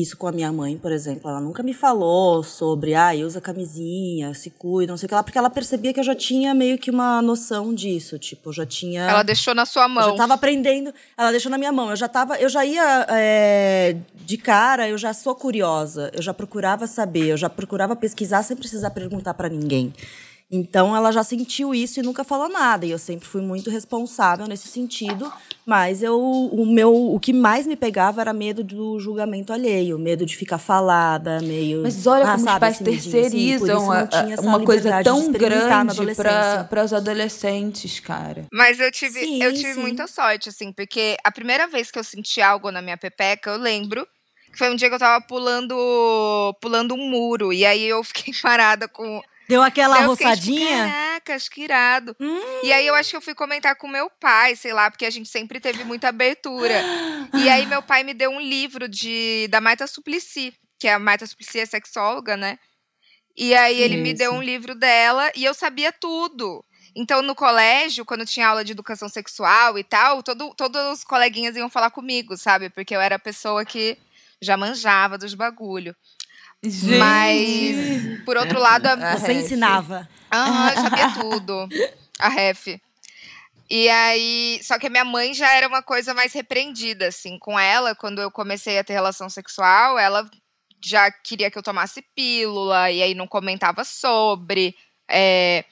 [0.00, 1.28] isso com a minha mãe, por exemplo.
[1.28, 5.22] Ela nunca me falou sobre, ah, usa camisinha, se cuida, não sei o que lá,
[5.24, 8.64] porque ela percebia que eu já tinha meio que uma noção disso, tipo, eu já
[8.64, 10.10] tinha Ela deixou na sua eu mão.
[10.10, 11.90] já tava aprendendo, ela deixou na minha mão.
[11.90, 16.32] Eu já tava, eu já ia é, de cara, eu já sou curiosa, eu já
[16.32, 19.92] procurava saber, eu já procurava pesquisar sem precisar perguntar pra ninguém.
[20.50, 22.84] Então ela já sentiu isso e nunca falou nada.
[22.84, 25.32] E eu sempre fui muito responsável nesse sentido.
[25.64, 30.26] Mas eu, o meu, o que mais me pegava era medo do julgamento alheio, medo
[30.26, 31.82] de ficar falada, meio.
[31.82, 36.84] Mas olha ah, como sabe, os pais assim, terceirizam assim, uma coisa tão grande para
[36.84, 38.46] os adolescentes, cara.
[38.52, 39.80] Mas eu tive, Sim, eu tive sim.
[39.80, 43.56] muita sorte, assim, porque a primeira vez que eu senti algo na minha pepeca, eu
[43.56, 44.06] lembro
[44.50, 45.76] que foi um dia que eu tava pulando,
[46.60, 47.52] pulando um muro.
[47.52, 49.22] E aí eu fiquei parada com.
[49.50, 50.88] Deu aquela fiquei, tipo, roçadinha?
[50.88, 52.16] Caracas, que irado.
[52.20, 52.40] Hum.
[52.62, 55.10] E aí eu acho que eu fui comentar com meu pai, sei lá, porque a
[55.10, 56.80] gente sempre teve muita abertura.
[57.34, 61.26] E aí meu pai me deu um livro de da Marta Suplicy, que a Marta
[61.26, 62.58] Suplicy é sexóloga, né?
[63.36, 66.64] E aí ele me Sim, deu um livro dela e eu sabia tudo.
[66.94, 71.56] Então, no colégio, quando tinha aula de educação sexual e tal, todo, todos os coleguinhas
[71.56, 72.68] iam falar comigo, sabe?
[72.70, 73.96] Porque eu era a pessoa que
[74.40, 75.94] já manjava dos bagulho.
[76.62, 76.98] Gente.
[76.98, 79.44] Mas, por outro lado, a, Você ref.
[79.44, 80.08] ensinava.
[80.32, 81.68] Aham, eu sabia tudo.
[82.18, 82.78] A ref.
[83.68, 87.58] E aí, só que a minha mãe já era uma coisa mais repreendida, assim, com
[87.58, 90.28] ela, quando eu comecei a ter relação sexual, ela
[90.84, 94.74] já queria que eu tomasse pílula, e aí não comentava sobre.
[95.08, 95.64] É,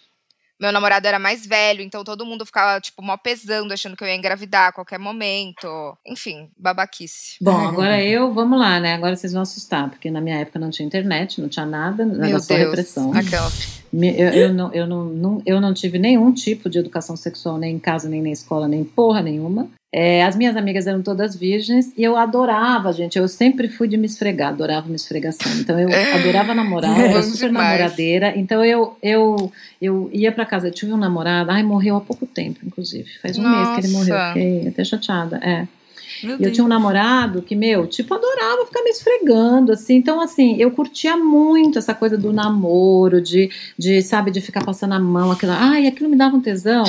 [0.61, 4.09] meu namorado era mais velho, então todo mundo ficava, tipo, mó pesando, achando que eu
[4.09, 5.69] ia engravidar a qualquer momento.
[6.07, 7.37] Enfim, babaquice.
[7.41, 8.95] Bom, agora eu, vamos lá, né?
[8.95, 12.27] Agora vocês vão assustar, porque na minha época não tinha internet, não tinha nada, era
[12.27, 12.67] Meu só Deus.
[12.67, 13.13] repressão.
[13.15, 13.51] Aquela.
[13.93, 17.77] Eu, eu não, eu, não, não- eu não tive nenhum tipo de educação sexual, nem
[17.77, 19.69] em casa, nem na escola, nem porra nenhuma.
[19.91, 23.19] É, as minhas amigas eram todas virgens e eu adorava, gente.
[23.19, 25.51] Eu sempre fui de me esfregar, adorava uma esfregação.
[25.59, 27.67] Então eu adorava namorar, eu era super demais.
[27.67, 28.37] namoradeira.
[28.37, 32.27] Então eu, eu, eu ia pra casa, eu tive um namorado, ai, morreu há pouco
[32.27, 33.09] tempo, inclusive.
[33.23, 34.35] Faz um mês que ele morreu, Nossa.
[34.35, 35.39] fiquei até chateada.
[35.39, 35.67] É.
[36.23, 39.95] Meu E eu tinha um namorado que, meu, tipo, adorava ficar me esfregando, assim.
[39.95, 44.95] Então, assim, eu curtia muito essa coisa do namoro, de, de sabe, de ficar passando
[44.95, 45.53] a mão, aquilo.
[45.53, 46.85] Ai, aquilo me dava um tesão.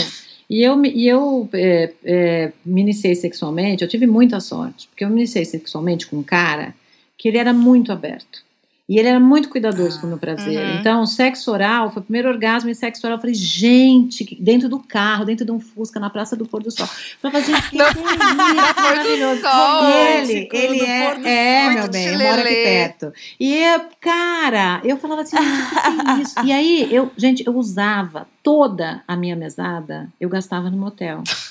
[0.50, 5.10] E eu, e eu é, é, me iniciei sexualmente, eu tive muita sorte, porque eu
[5.10, 6.74] me iniciei sexualmente com um cara
[7.16, 8.44] que ele era muito aberto.
[8.90, 10.58] E ele era muito cuidadoso com o meu prazer.
[10.58, 10.80] Uhum.
[10.80, 13.18] Então, sexo oral, foi o primeiro orgasmo em sexo oral.
[13.18, 16.72] Eu falei, gente, dentro do carro, dentro de um Fusca, na Praça do Pôr do
[16.72, 16.90] Sol.
[17.24, 18.82] Eu falei, gente, que, isso?
[18.82, 19.42] maravilhoso.
[19.42, 19.84] Sol.
[19.84, 21.74] E ele, ele do é, é sol.
[21.74, 23.14] meu bem, moro aqui perto.
[23.40, 26.36] E eu, cara, eu falava assim, gente, o que que é isso?
[26.46, 31.22] E aí, eu, gente, eu usava toda a minha mesada, eu gastava no motel.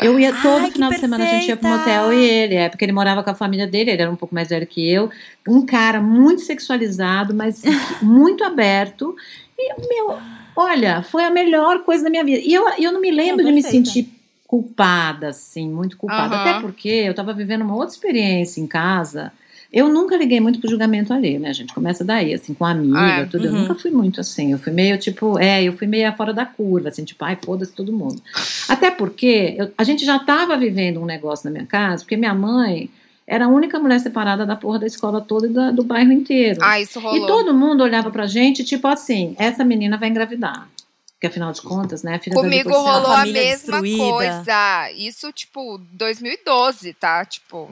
[0.00, 2.68] Eu ia todo Ai, final de semana a gente ia pro motel e ele, é
[2.68, 5.10] porque ele morava com a família dele, ele era um pouco mais velho que eu,
[5.48, 7.62] um cara muito sexualizado, mas
[8.00, 9.16] muito aberto.
[9.58, 10.18] E, meu,
[10.54, 12.40] olha, foi a melhor coisa da minha vida.
[12.44, 14.08] E eu, eu não me lembro Não, de me sentir
[14.46, 16.36] culpada, assim, muito culpada.
[16.36, 16.50] Aham.
[16.50, 19.32] Até porque eu tava vivendo uma outra experiência em casa.
[19.74, 21.74] Eu nunca liguei muito pro julgamento alheio, né, gente?
[21.74, 23.44] Começa daí, assim, com amiga, Ah, tudo.
[23.46, 23.62] Eu Uhum.
[23.62, 24.52] nunca fui muito assim.
[24.52, 27.72] Eu fui meio, tipo, é, eu fui meio fora da curva, assim, tipo, ai, foda-se
[27.72, 28.22] todo mundo.
[28.68, 32.32] Até porque eu- a gente já tava vivendo um negócio na minha casa, porque minha
[32.34, 32.88] mãe
[33.26, 36.60] era a única mulher separada da porra da escola toda e da- do bairro inteiro.
[36.62, 37.26] Ah, isso E rolou.
[37.26, 40.68] todo mundo olhava pra gente, tipo assim, essa menina vai engravidar.
[41.14, 44.14] Porque afinal de contas, né, a Comigo rolou a família mesma destruída.
[44.14, 44.90] coisa.
[44.96, 47.24] Isso, tipo, 2012, tá?
[47.24, 47.70] Tipo,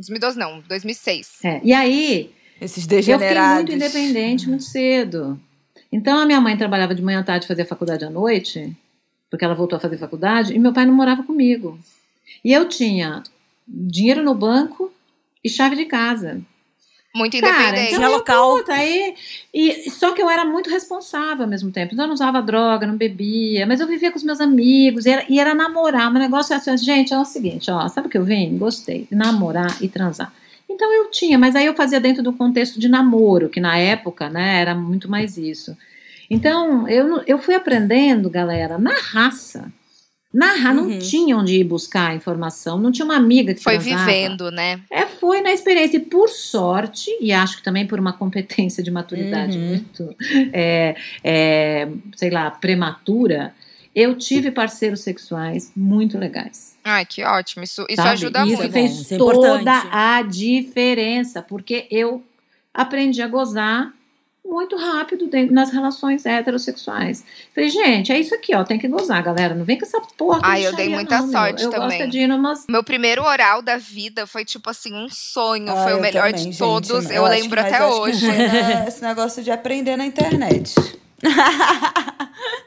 [0.00, 1.38] 2012 não, 2006.
[1.44, 3.64] É, E aí, Esses eu fiquei degenerados.
[3.70, 5.38] muito independente muito cedo.
[5.92, 8.74] Então a minha mãe trabalhava de manhã à tarde, fazia faculdade à noite,
[9.28, 11.78] porque ela voltou a fazer faculdade, e meu pai não morava comigo.
[12.44, 13.22] E eu tinha
[13.66, 14.92] dinheiro no banco
[15.44, 16.40] e chave de casa.
[17.14, 17.86] Muito Cara, independente.
[17.88, 18.56] então Tinha eu, local.
[18.58, 19.14] puta, aí,
[19.52, 21.92] e, só que eu era muito responsável ao mesmo tempo.
[21.92, 25.10] Então eu não usava droga, não bebia, mas eu vivia com os meus amigos, e
[25.10, 26.08] era, e era namorar.
[26.08, 28.56] O negócio é assim, gente, é o seguinte, ó, sabe o que eu vim?
[28.56, 30.32] Gostei, namorar e transar.
[30.68, 34.30] Então eu tinha, mas aí eu fazia dentro do contexto de namoro, que na época,
[34.30, 35.76] né, era muito mais isso.
[36.30, 39.72] Então, eu, não- eu fui aprendendo, galera, na raça.
[40.32, 40.98] Na raça, não Uhum.
[41.00, 44.04] tinha onde ir buscar informação, não tinha uma amiga que Foi transava.
[44.06, 44.80] vivendo, né?
[44.88, 45.96] É, foi na experiência.
[45.96, 49.66] E por sorte, e acho que também por uma competência de maturidade Uhum.
[49.66, 50.14] muito,
[50.52, 53.52] é, é, sei lá, prematura,
[53.92, 56.76] eu tive parceiros sexuais muito legais.
[56.84, 57.64] Ai, que ótimo.
[57.64, 58.10] Isso, isso sabe?
[58.10, 58.66] ajuda Isso é muito.
[58.68, 62.22] bom, fez isso é toda a diferença, porque eu
[62.72, 63.92] aprendi a gozar
[64.50, 67.24] muito rápido dentro, nas relações heterossexuais.
[67.54, 69.54] Falei, gente, é isso aqui, ó, tem que gozar, galera.
[69.54, 70.40] Não vem com essa porra.
[70.42, 71.32] Ai, eu de dei muita não, meu.
[71.32, 71.98] sorte eu também.
[71.98, 75.70] gosto de ir numas Meu primeiro oral da vida foi, tipo assim, um sonho.
[75.72, 76.58] Ah, foi o eu melhor também, de gente.
[76.58, 76.90] todos.
[77.10, 78.26] eu acho lembro que- até hoje.
[78.26, 80.74] na- esse negócio de aprender na internet.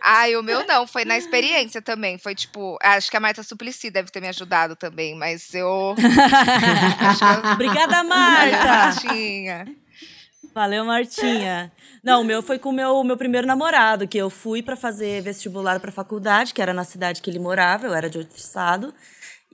[0.02, 2.18] Ai, o meu não, foi na experiência também.
[2.18, 5.96] Foi tipo, acho que a Marta Suplicy deve ter me ajudado também, mas eu.
[5.98, 8.96] eu Obrigada, eu Marta!
[10.54, 11.72] Valeu, Martinha.
[12.04, 15.22] Não, o meu foi com o meu, meu primeiro namorado, que eu fui para fazer
[15.22, 18.94] vestibular pra faculdade, que era na cidade que ele morava, eu era de outro estado.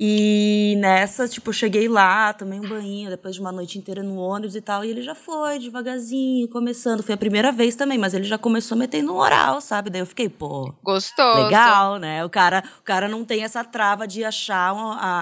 [0.01, 4.15] E nessa, tipo, eu cheguei lá, tomei um banho, depois de uma noite inteira no
[4.17, 7.03] ônibus e tal, e ele já foi devagarzinho, começando.
[7.03, 9.89] Foi a primeira vez também, mas ele já começou metendo um oral, sabe?
[9.89, 10.73] Daí eu fiquei, pô.
[10.81, 11.43] Gostoso.
[11.43, 12.23] Legal, né?
[12.23, 15.19] O cara, o cara não tem essa trava de achar a,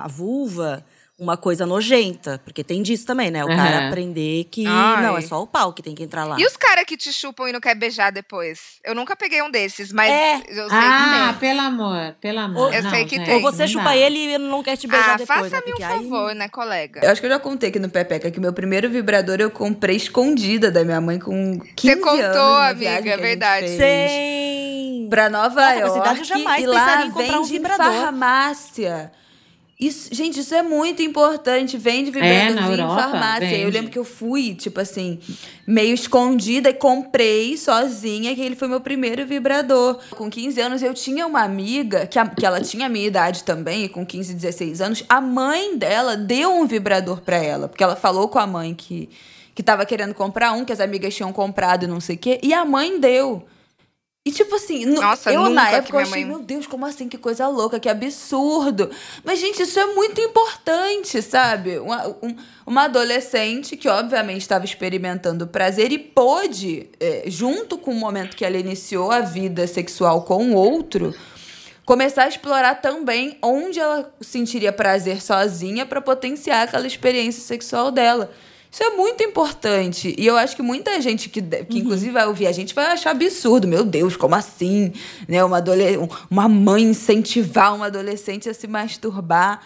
[0.00, 0.84] a, a vulva
[1.20, 3.44] uma coisa nojenta, porque tem disso também, né?
[3.44, 5.02] O cara aprender que Ai.
[5.02, 6.36] não, é só o pau que tem que entrar lá.
[6.40, 8.58] E os caras que te chupam e não quer beijar depois?
[8.82, 10.36] Eu nunca peguei um desses, mas É.
[10.48, 12.72] eu sei Ah, que pelo amor, pelo amor.
[12.74, 13.34] Eu Não, sei que tem.
[13.34, 13.96] Ou você não chupa dá.
[13.96, 14.90] ele e ele não quer te tem.
[14.90, 15.50] beijar Ah, depois, né?
[15.50, 17.00] faça-me um Porque aí- favor, né, colega?
[17.04, 19.96] Eu acho que eu já contei aqui no Pepeca que meu primeiro vibrador eu comprei
[19.96, 22.22] escondida da minha mãe com 15 Você contou,
[22.56, 22.70] anos.
[22.86, 23.68] amiga, é verdade.
[23.68, 25.06] Sim.
[25.10, 25.82] Pra Nova Nossa, York.
[25.88, 27.92] essa idade eu jamais e pensaria lá em comprar um vibrador.
[27.94, 29.12] Em farmácia.
[29.80, 31.78] Isso, gente, isso é muito importante.
[31.78, 33.44] Vende É, vibradorzinho na em Europa, farmácia.
[33.56, 33.70] Eu vende.
[33.70, 35.18] lembro que eu fui, tipo assim,
[35.66, 39.98] meio escondida e comprei sozinha, que ele foi meu primeiro vibrador.
[40.10, 43.42] Com 15 anos, eu tinha uma amiga, que, a- que ela tinha a minha idade
[43.44, 45.02] também, com 15, 16 anos.
[45.08, 49.08] A mãe dela deu um vibrador pra ela, porque ela falou com a mãe que,
[49.54, 52.38] que tava querendo comprar um, que as amigas tinham comprado e não sei o quê,
[52.42, 53.46] e a mãe deu.
[54.22, 57.08] E tipo assim, no- Nossa, eu na época eu achei, mãe- meu Deus, como assim?
[57.08, 58.90] Que coisa louca, que absurdo.
[59.24, 61.78] Mas, gente, isso é muito importante, sabe?
[61.78, 67.94] Uma, um- uma adolescente que, obviamente, estava experimentando prazer e pôde, é, junto com o
[67.94, 71.14] momento que ela iniciou a vida sexual com o outro,
[71.86, 78.30] começar a explorar também onde ela sentiria prazer sozinha para potenciar aquela experiência sexual dela.
[78.72, 80.14] Isso é muito importante.
[80.16, 83.10] E eu acho que muita gente que, que inclusive, vai ouvir a gente vai achar
[83.10, 83.66] absurdo.
[83.66, 84.92] Meu Deus, como assim?
[85.28, 85.42] Né?
[85.42, 89.60] Uma, adole- um- uma mãe incentivar uma adolescente a se masturbar.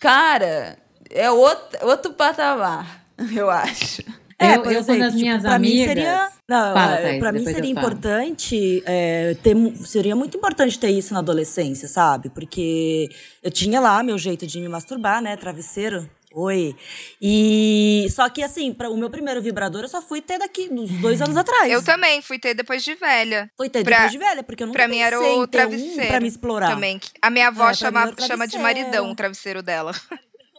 [0.00, 0.76] Cara,
[1.10, 4.02] é outro, outro patamar, eu acho.
[4.40, 6.28] É, Eu- por eu, exemplo, tipo, minhas pra mim amigas- seria.
[6.48, 9.54] Não, Fala, é, Thaís, pra mim seria importante é, ter.
[9.84, 12.30] Seria muito importante ter isso na adolescência, sabe?
[12.30, 13.08] Porque
[13.42, 15.36] eu tinha lá meu jeito de me masturbar, né?
[15.36, 16.08] Travesseiro.
[16.40, 16.76] Oi.
[17.20, 18.06] E.
[18.10, 21.20] Só que assim, para o meu primeiro vibrador eu só fui ter daqui uns dois
[21.20, 21.70] anos atrás.
[21.70, 23.50] Eu também fui ter depois de velha.
[23.56, 25.46] Fui ter Pra- depois de velha, porque eu nunca Pra mim era o ter um
[25.46, 26.06] travesseiro.
[26.08, 26.68] pra me explorar.
[26.70, 27.00] Também.
[27.20, 28.62] A minha avó É, chama, chama de travesseiro.
[28.62, 29.92] maridão o travesseiro dela.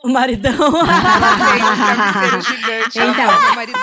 [0.03, 0.51] O maridão.
[0.53, 2.99] Ela tem um travesseiro gigante.
[2.99, 3.25] Ela Então.
[3.25, 3.81] fala maridão.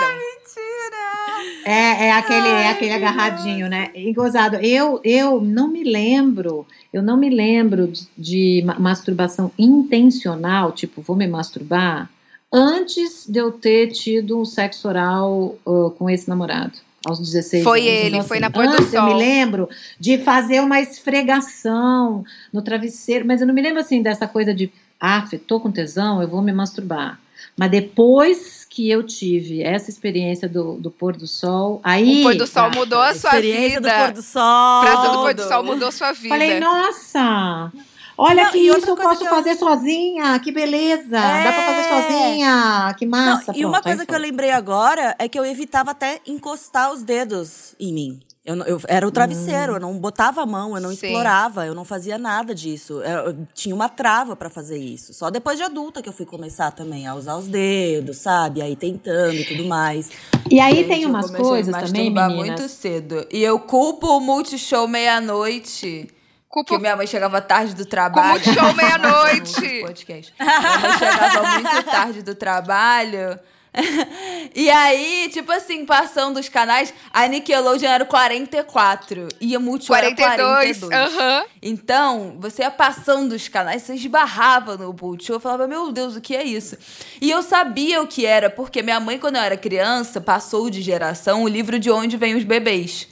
[1.67, 3.89] É, é aquele, é aquele agarradinho, né?
[3.93, 9.51] E gozado, eu, eu não me lembro, eu não me lembro de, de ma- masturbação
[9.57, 12.09] intencional, tipo, vou me masturbar,
[12.53, 16.73] antes de eu ter tido um sexo oral uh, com esse namorado.
[17.05, 17.91] Aos 16 Foi anos.
[17.91, 19.19] ele, Então, foi assim, na Pôr do antes Eu me Sol.
[19.19, 24.53] lembro de fazer uma esfregação no travesseiro, mas eu não me lembro assim dessa coisa
[24.53, 27.19] de, ah, tô com tesão, eu vou me masturbar.
[27.55, 32.19] Mas depois que eu tive essa experiência do, do pôr do sol, aí.
[32.19, 33.89] O pôr do sol ah, mudou a sua Experiência vida.
[33.89, 34.81] do pôr do sol.
[34.81, 36.29] Praça do pôr do sol mudou sua vida.
[36.29, 37.71] Falei, nossa!
[38.15, 41.09] Olha Não, que e isso eu coisa posso eu- fazer sozinha, que beleza!
[41.09, 42.01] Dá pra fazer É.
[42.01, 43.51] sozinha, que Não, massa!
[43.55, 46.91] e uma Pronto, coisa aí que eu lembrei agora é que eu evitava até encostar
[46.93, 48.19] os dedos em mim.
[48.47, 51.07] Eu, eu- era o travesseiro, eu não botava a mão, eu não Sim.
[51.07, 53.01] explorava, eu não fazia nada disso.
[53.01, 55.13] Eu, eu tinha uma trava pra fazer isso.
[55.13, 58.61] Só depois de adulta que eu fui começar também a usar os dedos, sabe?
[58.61, 60.09] Aí tentando e tudo mais.
[60.49, 62.47] E aí Gente, tem umas coisas também, masturbar meninas.
[62.61, 63.27] muito cedo.
[63.29, 66.09] E eu culpo o Multishow meia-noite.
[66.49, 68.29] Culpa Que minha mãe chegava tarde do trabalho.
[68.31, 69.81] Multishow meia-noite.
[69.83, 70.33] Podcast.
[70.39, 73.37] Minha mãe chegava muito tarde do trabalho.
[74.55, 79.95] e aí, tipo assim, passando os canais, a Nickelodeon era o 44 e a Multishow
[79.95, 80.79] era 42.
[80.79, 81.15] 42.
[81.15, 81.45] Aham.
[81.61, 85.35] Então, você ia passando os canais, você esbarrava no Multishow.
[85.35, 86.77] Eu falava, meu Deus, o que é isso?
[87.21, 90.81] E eu sabia o que era, porque minha mãe, quando eu era criança, passou de
[90.81, 93.07] geração o livro de onde vêm os bebês.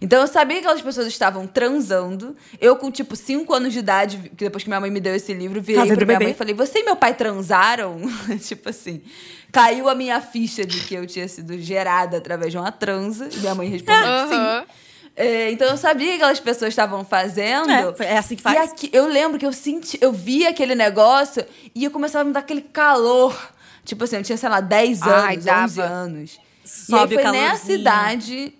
[0.00, 2.34] Então eu sabia que aquelas pessoas estavam transando.
[2.60, 5.34] Eu, com tipo 5 anos de idade, que depois que minha mãe me deu esse
[5.34, 6.24] livro, virei Fazendo pra minha bebê.
[6.30, 8.00] mãe e falei: Você e meu pai transaram?
[8.40, 9.02] tipo assim.
[9.52, 13.28] Caiu a minha ficha de que eu tinha sido gerada através de uma transa.
[13.32, 14.34] E minha mãe respondeu sim.
[14.34, 14.64] Aham.
[15.16, 17.68] É, então eu sabia que aquelas pessoas estavam fazendo.
[17.70, 18.70] É, foi- é assim que E faz.
[18.70, 22.32] aqui, eu lembro que eu senti, eu via aquele negócio e eu começava a me
[22.32, 23.36] dar aquele calor.
[23.84, 25.64] Tipo assim, eu tinha, sei lá, 10 anos, Ai, dava.
[25.64, 26.40] 11 anos.
[26.64, 28.54] Sobe e aí foi nessa idade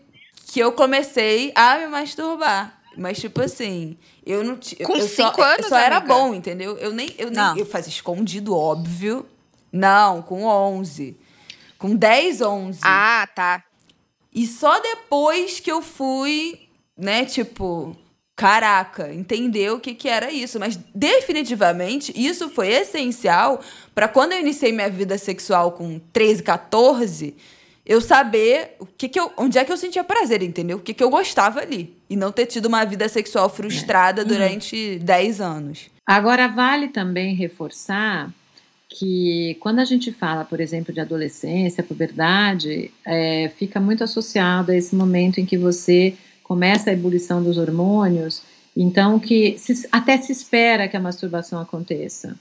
[0.51, 2.77] que eu comecei a me masturbar.
[2.97, 4.85] Mas, tipo assim, eu não tinha.
[4.85, 6.13] Com eu só, cinco anos, eu só era amiga?
[6.13, 6.77] bom, entendeu?
[6.77, 7.15] Eu nem.
[7.17, 7.57] Eu, nem, Não.
[7.57, 9.25] eu fazia escondido, óbvio.
[9.73, 11.17] Não, com 11.
[11.79, 12.81] Com 10, 11.
[12.83, 13.63] Ah, tá.
[14.35, 17.97] E só depois que eu fui, né, tipo,
[18.35, 20.59] caraca, entender o que, que era isso.
[20.59, 23.61] Mas definitivamente isso foi essencial
[23.95, 27.37] para quando eu iniciei minha vida sexual com 13, 14,
[27.85, 30.77] eu saber o que que eu, onde é que eu sentia prazer, entendeu?
[30.77, 31.97] O que que eu gostava ali.
[32.09, 35.91] E não ter tido uma vida sexual frustrada durante 10 anos.
[36.07, 38.33] Agora, vale também reforçar
[38.89, 44.77] que quando a gente fala, por exemplo, de adolescência, puberdade, é, fica muito associado a
[44.77, 48.43] esse momento em que você começa a ebulição dos hormônios,
[48.77, 52.35] então que se, até se espera que a masturbação aconteça.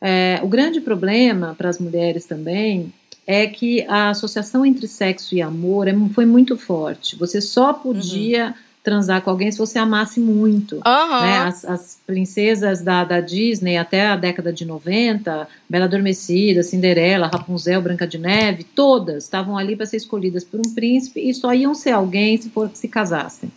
[0.00, 2.92] É, o grande problema para as mulheres também
[3.30, 7.16] é que a associação entre sexo e amor é, foi muito forte.
[7.16, 10.76] Você só podia uhum transar com alguém se você amasse muito.
[10.76, 11.20] Uhum.
[11.20, 11.38] Né?
[11.40, 17.82] As, as, princesas da, da, Disney até a década de 90, Bela Adormecida, Cinderela, Rapunzel,
[17.82, 21.74] Branca de Neve, todas estavam ali para ser escolhidas por um príncipe e só iam
[21.74, 23.52] ser alguém se for se casassem.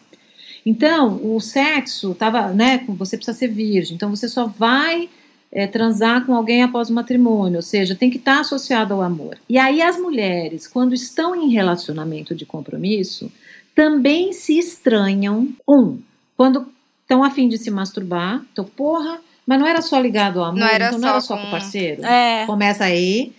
[0.65, 5.09] Então, o sexo tava, né, você precisa ser virgem, então você só vai
[5.53, 9.37] é, transar com alguém após o matrimônio, ou seja, tem que estar associado ao amor.
[9.47, 13.31] E aí as mulheres, quando estão em relacionamento de compromisso,
[13.75, 15.49] também se estranham.
[15.69, 15.99] Um,
[16.35, 16.67] quando
[17.03, 20.67] estão afim de se masturbar, então, porra, mas não era só ligado ao amor, não
[20.67, 22.03] era então não era só com o parceiro.
[22.03, 22.47] É.
[22.47, 23.31] Começa aí.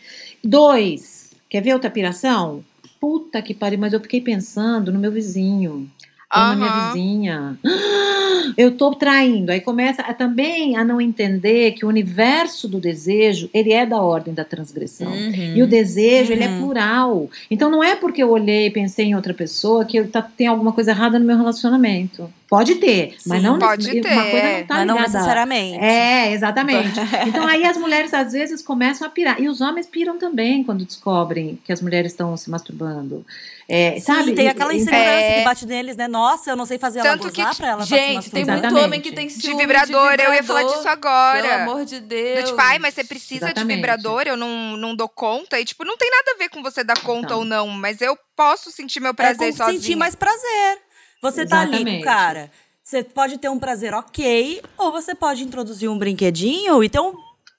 [0.43, 2.65] Dois, quer ver outra piração?
[3.01, 5.91] Puta que pariu, mas eu fiquei pensando no meu vizinho.
[6.35, 7.59] Ou na minha vizinha.
[8.57, 9.51] Eu tô traindo.
[9.51, 14.01] Aí começa a- também a não entender que o universo do desejo, ele é da
[14.01, 15.11] ordem da transgressão.
[15.11, 15.57] Uhum.
[15.57, 16.61] E o desejo, ele é Uhum.
[16.61, 17.31] plural.
[17.51, 20.47] Então não é porque eu olhei e pensei em outra pessoa que eu tá, tem
[20.47, 22.31] alguma coisa errada no meu relacionamento.
[22.49, 25.13] Pode ter, mas Sim, não pode uma ter, coisa não tá Mas não ligada.
[25.13, 25.79] necessariamente.
[25.85, 27.01] É, exatamente.
[27.27, 29.41] Então aí as mulheres às vezes começam a pirar.
[29.41, 33.25] E os homens piram também quando descobrem que as mulheres estão se masturbando.
[33.69, 34.35] É, Sim, sabe?
[34.35, 35.39] tem aquela insegurança É.
[35.39, 36.07] que bate neles, né?
[36.07, 38.45] Nossa, eu não sei fazer Tanto ela que- gozar pra ela Gente, tem masturbar.
[38.47, 38.85] muito Exatamente.
[38.85, 41.41] homem que tem De ciúme vibrador, de eu ia falar disso agora.
[41.43, 42.49] Pelo amor de Do Deus.
[42.51, 43.69] tipo, ai, mas você precisa Exatamente.
[43.69, 45.59] de vibrador, eu não, não dou conta.
[45.59, 47.39] E, tipo, não tem nada a ver com você dar conta Então.
[47.39, 49.81] ou não, mas eu posso sentir meu É prazer como sozinha.
[49.81, 50.79] sentir mais prazer.
[51.23, 52.05] Você tá ali com o Exatamente.
[52.05, 52.51] cara.
[52.83, 57.15] Você pode ter um prazer ok, ou você pode introduzir um brinquedinho e ter um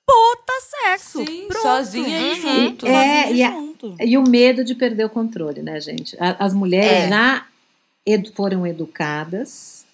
[0.06, 1.26] puta sexo.
[1.26, 1.62] Sim, Pronto.
[1.62, 2.36] sozinha e Uhum.
[2.66, 2.88] junto.
[2.88, 3.96] É, Sozinho e a- junto.
[4.00, 6.16] E o medo de perder o controle, né, gente?
[6.20, 7.10] As mulheres É.
[7.10, 7.46] já
[8.06, 9.86] edu- foram educadas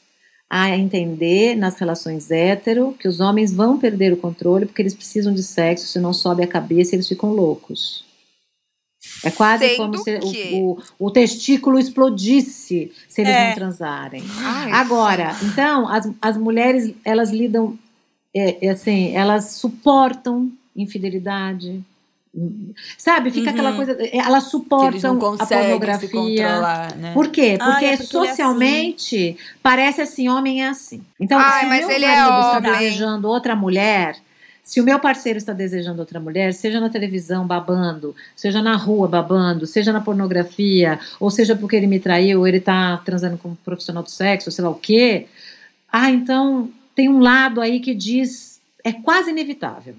[0.49, 5.33] a entender nas relações hétero que os homens vão perder o controle porque eles precisam
[5.33, 8.03] de sexo, senão sobe a cabeça e eles ficam loucos.
[9.23, 13.47] É quase Sendo como se que- o, o, o testículo explodisse se eles É.
[13.49, 14.23] não transarem.
[14.39, 17.79] Ai, Agora, então, as, as mulheres, elas lidam,
[18.33, 21.83] é, é assim, elas suportam infidelidade.
[22.97, 23.53] Sabe, fica Uhum.
[23.53, 26.09] aquela coisa, é, elas suportam a pornografia.
[26.09, 27.13] controlar, né?
[27.13, 27.57] Por quê?
[27.57, 31.01] Porque é porque é socialmente parece assim, homem é assim.
[31.19, 34.15] Então, Ai, se mas meu ele é marido está desejando outra mulher,
[34.63, 39.09] se o meu parceiro está desejando outra mulher, seja na televisão babando, seja na rua
[39.09, 43.49] babando, seja na pornografia, ou seja porque ele me traiu, ou ele está transando com
[43.49, 45.25] um profissional do sexo, sei lá o quê.
[45.91, 49.95] Ah, então tem um lado aí que diz é quase inevitável.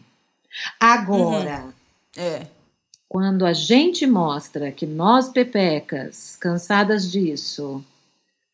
[0.79, 1.67] Agora,
[2.17, 2.47] É.
[3.09, 7.85] quando a gente mostra que nós pepecas, cansadas disso,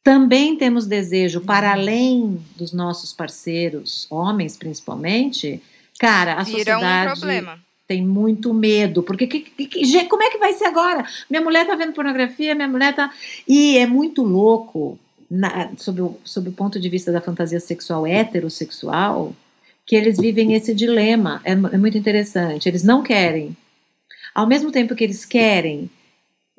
[0.02, 5.62] também temos desejo para além dos nossos parceiros, homens principalmente,
[5.98, 7.58] cara, a vira um sociedade problema.
[7.86, 11.04] tem muito medo, porque que- que- como é que vai ser agora?
[11.28, 13.12] Minha mulher tá vendo pornografia, minha mulher tá
[13.46, 14.98] e é muito louco
[15.30, 19.34] na, sob, o, sob o ponto de vista da fantasia sexual heterossexual
[19.86, 21.40] que eles vivem esse dilema.
[21.44, 22.68] É, é muito interessante.
[22.68, 23.56] Eles não querem,
[24.34, 25.90] ao mesmo tempo que eles querem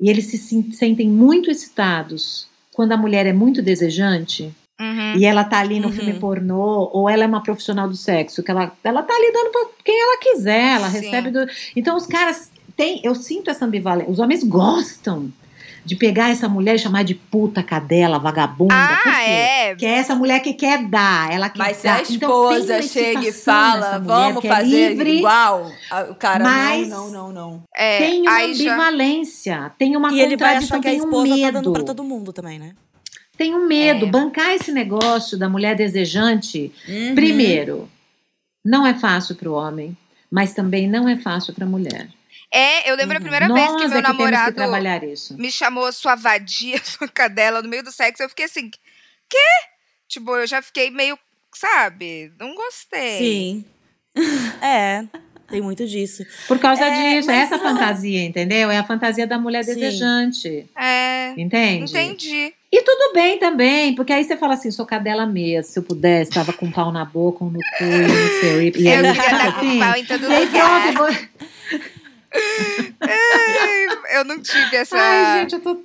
[0.00, 5.14] e eles se sen- sentem muito excitados quando a mulher é muito desejante Uhum.
[5.18, 5.92] e ela tá ali no Uhum.
[5.92, 9.50] filme pornô, ou ela é uma profissional do sexo, que ela, ela tá ali dando
[9.50, 11.00] pra quem ela quiser, ela Sim.
[11.00, 11.46] recebe do.
[11.76, 14.10] Então os caras têm, eu sinto essa ambivalência.
[14.10, 15.30] Os homens gostam
[15.84, 18.74] de pegar essa mulher e chamar de puta, cadela, vagabunda.
[18.74, 19.30] por Ah, quê?
[19.30, 19.74] é.
[19.76, 21.96] Que é essa mulher que quer dar, ela quer Mas se dar.
[21.98, 22.12] a Então,
[22.54, 25.70] esposa uma chega e fala, vamos é fazer livre, igual,
[26.10, 27.62] o cara, mas- não, não, não, não.
[27.74, 27.98] é.
[27.98, 31.00] Tem uma aí já- ambivalência, tem uma E ele vai contradição, achar que a tem
[31.00, 31.72] um esposa tá dando medo.
[31.72, 32.72] pra todo mundo também, né?
[33.36, 34.04] Tem um medo.
[34.06, 34.08] É.
[34.10, 37.14] Bancar esse negócio da mulher desejante Uhum.
[37.14, 37.88] Primeiro,
[38.62, 39.96] não é fácil para o homem,
[40.30, 42.08] mas também não é fácil para a mulher.
[42.52, 43.22] É, eu lembro a Uhum.
[43.22, 45.36] primeira Nós vez que meu é que que namorado trabalhar isso.
[45.38, 48.22] me chamou sua vadia, sua cadela no meio do sexo.
[48.22, 48.70] Eu fiquei assim,
[49.28, 49.38] quê?
[50.08, 51.16] Tipo, eu já fiquei meio,
[51.54, 52.32] sabe?
[52.38, 53.18] Não gostei.
[53.18, 53.64] Sim.
[54.60, 55.04] é,
[55.48, 56.24] tem muito disso.
[56.48, 58.68] Por causa É, disso, é essa não- fantasia, entendeu?
[58.70, 59.74] É a fantasia da mulher Sim.
[59.74, 60.66] desejante.
[60.76, 61.84] É, Entende?
[61.96, 62.52] entendi.
[62.72, 66.30] E tudo bem também, porque aí você fala assim, sou cadela mesmo, se eu pudesse,
[66.32, 68.72] tava com um pau na boca, um no cu, não sei.
[68.76, 70.82] E, e eu aí, queria dar com assim, pau em todo e aí lugar.
[70.82, 71.80] pronto, vou-
[74.12, 74.96] Eu não tive essa.
[74.96, 75.84] Ai, gente, eu tô.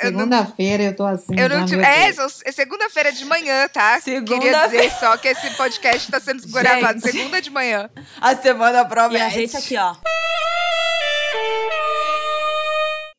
[0.00, 1.34] Segunda-feira eu tô assim.
[1.38, 1.82] Eu não tive.
[1.84, 4.00] É, é segunda-feira de manhã, tá?
[4.00, 7.12] Segunda- Queria dizer só que esse podcast tá sendo gravado Gente.
[7.12, 7.88] segunda de manhã.
[8.20, 9.22] A semana E promete.
[9.22, 9.94] a gente aqui, ó.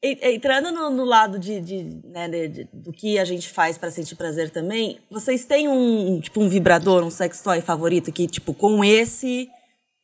[0.04, 3.78] E- Entrando no, no lado de, de, né, de- de- do que a gente faz
[3.78, 8.28] pra sentir prazer também, vocês têm um tipo um vibrador, um sex toy favorito que
[8.28, 9.50] tipo com esse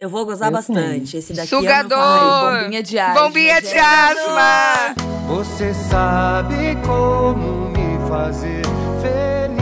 [0.01, 1.15] eu vou gozar Eu bastante.
[1.17, 1.95] Esse daqui é Sugador!
[1.99, 2.59] favorito.
[2.63, 4.95] bombinha de asma, Bombinha de asma!
[5.27, 8.63] Você sabe como me fazer
[9.01, 9.61] feliz.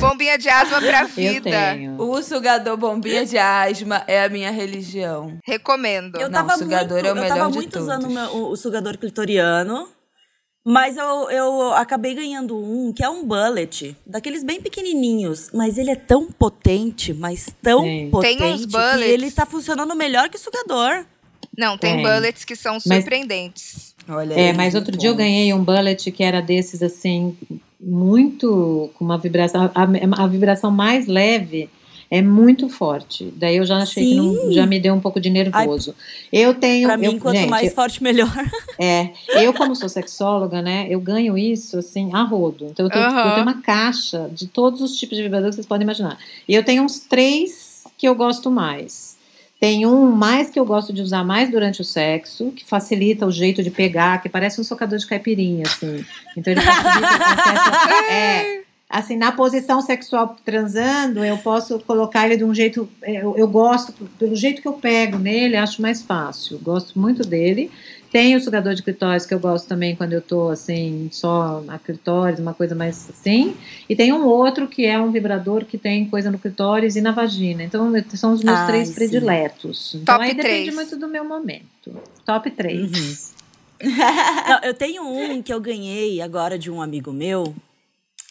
[0.00, 1.50] Bombinha de asma pra Eu vida.
[1.50, 2.00] tenho.
[2.00, 5.36] O sugador bombinha de asma é a minha religião.
[5.44, 6.14] Recomendo.
[6.20, 7.88] Eu Não, tava sugador muito, é o eu melhor tava de muito todos.
[7.88, 9.88] usando o, meu- o- o sugador clitoriano,
[10.70, 15.90] mas eu, eu acabei ganhando um que é um bullet, daqueles bem pequenininhos, mas ele
[15.90, 18.10] é tão potente, mas tão Sim.
[18.10, 19.00] potente Tem uns que bullets.
[19.08, 21.06] ele tá funcionando melhor que o sugador.
[21.56, 22.02] Não, tem Tem.
[22.02, 23.94] bullets que são surpreendentes.
[24.06, 27.34] Olha É, aí, mas outro dia eu ganhei um bullet que era desses assim,
[27.80, 29.70] muito com uma vibração.
[29.74, 31.70] A, a vibração mais leve
[32.10, 33.32] é muito forte.
[33.36, 35.94] Daí eu já achei que não, já me deu um pouco de nervoso.
[36.32, 36.86] eu tenho.
[36.88, 38.30] Pra mim, eu, quanto gente, mais forte, melhor.
[38.80, 39.10] É,
[39.42, 42.66] eu como sou sexóloga, né, eu ganho isso assim a rodo.
[42.70, 45.66] Então eu, tô- eu tenho uma caixa de todos os tipos de vibrador que vocês
[45.66, 46.16] podem imaginar.
[46.48, 49.18] E eu tenho uns três que eu gosto mais.
[49.60, 53.32] Tem um mais que eu gosto de usar mais durante o sexo, que facilita o
[53.32, 56.04] jeito de pegar, que parece um socador de caipirinha, assim.
[56.36, 58.04] Então ele facilita o processo.
[58.12, 62.88] É, assim, na posição sexual transando, eu posso colocar ele de um jeito.
[63.02, 66.58] Eu, eu gosto, pelo jeito que eu pego nele, acho mais fácil.
[66.58, 67.70] Gosto muito dele.
[68.10, 71.78] Tem o sugador de clitóris que eu gosto também quando eu tô assim, só a
[71.78, 73.54] clitóris, uma coisa mais assim.
[73.86, 77.12] E tem um outro que é um vibrador que tem coisa no clitóris e na
[77.12, 77.62] vagina.
[77.62, 78.94] Então são os meus Ai, três sim.
[78.94, 79.94] prediletos.
[79.96, 80.74] Então Top aí depende três.
[80.74, 81.94] muito do meu momento.
[82.24, 83.34] Top 3.
[84.48, 87.54] Não, eu tenho um que eu ganhei agora de um amigo meu,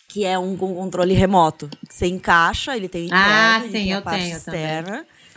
[0.07, 1.69] que é um com controle remoto.
[1.89, 4.61] Você encaixa, ele tem interno, Ah, sim, tem a eu parte tenho também.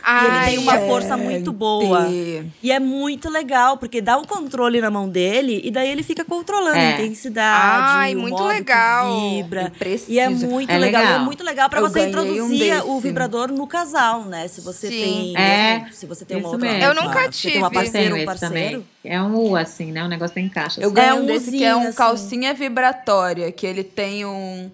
[0.05, 0.87] E ele tem uma é.
[0.87, 2.07] força muito boa.
[2.09, 6.23] E é muito legal, porque dá um controle na mão dele e daí ele fica
[6.25, 6.93] controlando É.
[6.93, 7.91] a intensidade.
[7.91, 9.29] Ai, o muito modo que legal.
[9.31, 9.71] Vibra.
[10.07, 11.01] E é muito É legal.
[11.01, 11.19] legal.
[11.19, 12.87] E é muito legal pra Eu você um introduzir desse.
[12.87, 14.47] o vibrador no casal, né?
[14.47, 15.33] Se você Sim.
[15.33, 15.37] tem.
[15.37, 16.71] É, se você tem uma isso outra.
[16.71, 16.83] mesmo.
[16.83, 17.81] Eu nunca você tem uma tive.
[17.81, 18.53] parceira, um parceiro.
[18.53, 18.85] também.
[19.03, 20.03] É um U, assim, né?
[20.03, 20.79] Um negócio que encaixa.
[20.81, 20.95] Eu assim.
[20.95, 21.97] ganhei É um um desse que é um assim.
[21.97, 24.71] calcinha vibratória, que ele tem um.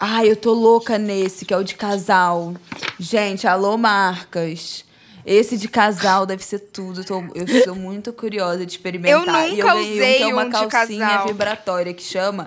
[0.00, 2.54] Ai, eu tô louca nesse, que é o de casal.
[3.00, 4.84] Gente, alô, marcas.
[5.26, 7.04] Esse de casal deve ser tudo.
[7.04, 9.18] tô- eu estou muito curiosa de experimentar.
[9.18, 9.24] Eu
[9.54, 12.46] e eu nunca ganhei um usei que é uma um calcinha vibratória que chama.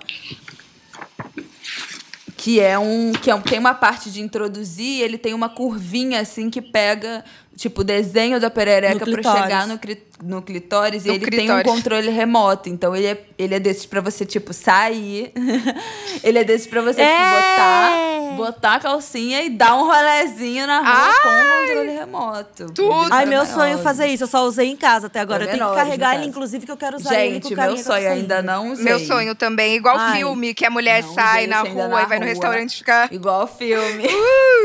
[2.38, 3.12] Que é um.
[3.12, 7.24] Que é um- tem uma parte de introduzir, ele tem uma curvinha assim que pega,
[7.56, 9.42] tipo, o desenho da perereca No pra clitóris.
[9.44, 11.06] chegar no, cri- no clitóris.
[11.06, 11.72] No e ele tem um clitóris.
[11.72, 12.70] controle remoto.
[12.70, 15.32] Então ele é, ele é desses pra você, tipo, sair.
[16.24, 18.32] ele é desses pra você, tipo, É!
[18.32, 22.66] botar, botar a calcinha e dar um rolezinho na rua com o controle remoto.
[22.74, 23.08] Tudo.
[23.14, 24.24] Ai, meu sonho é fazer isso.
[24.24, 25.44] Eu só usei em casa até agora.
[25.46, 27.56] Eu tenho que carregar no ele, inclusive, que eu quero usar ele com Gente, o
[27.58, 28.86] carinha meu sonho ainda não usei.
[28.86, 32.06] Meu sonho também, igual Ai, filme, que a mulher não sai na rua na e
[32.06, 32.34] vai no rua.
[32.34, 33.12] restaurante ficar.
[33.14, 34.06] Igual filme.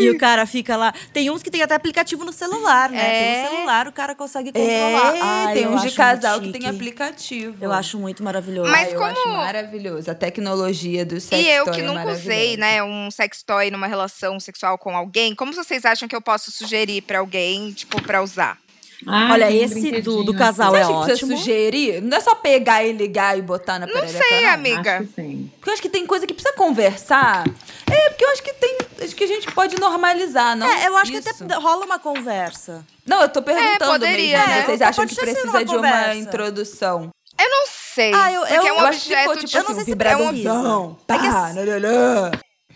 [0.01, 0.93] E o cara fica lá.
[1.12, 2.99] Tem uns que tem até aplicativo no celular, né?
[2.99, 3.34] É.
[3.34, 5.14] Tem no celular, o cara consegue É, controlar.
[5.22, 7.57] Ai, tem eu uns de acho casal muito que tem aplicativo.
[7.61, 8.70] Eu acho muito maravilhoso.
[8.70, 10.11] Mas Ai, eu como- acho maravilhoso.
[10.11, 14.39] A tecnologia do sexo E eu que nunca usei, né, um sex toy numa relação
[14.41, 18.59] sexual com alguém, como vocês acham que eu posso sugerir pra alguém, tipo, pra usar?
[19.07, 21.36] Ai, Olha, um esse do- do casal Você é que ótimo.
[21.36, 22.01] sugerir?
[22.01, 24.51] Não é só pegar e ligar e botar na Não perereca, sei, não?
[24.55, 24.97] amiga.
[24.99, 25.51] Acho que sim.
[25.57, 27.44] Porque eu acho que tem coisa que precisa conversar.
[27.90, 28.78] É, porque eu acho que tem.
[29.03, 30.66] Acho que a gente pode normalizar, não?
[30.66, 31.22] É, eu acho Isso.
[31.22, 32.84] que até rola uma conversa.
[33.07, 34.53] Não, eu tô perguntando poderia, mesmo.
[34.55, 34.62] né?
[34.64, 37.11] Vocês É, acham que precisa uma de uma introdução?
[37.38, 38.12] Eu não sei.
[38.14, 39.62] Ah, eu- porque eu- é um eu acho que se objeto, for, tipo, tipo, eu
[39.62, 39.92] não assim, sei se.
[39.92, 41.51] É que Pá.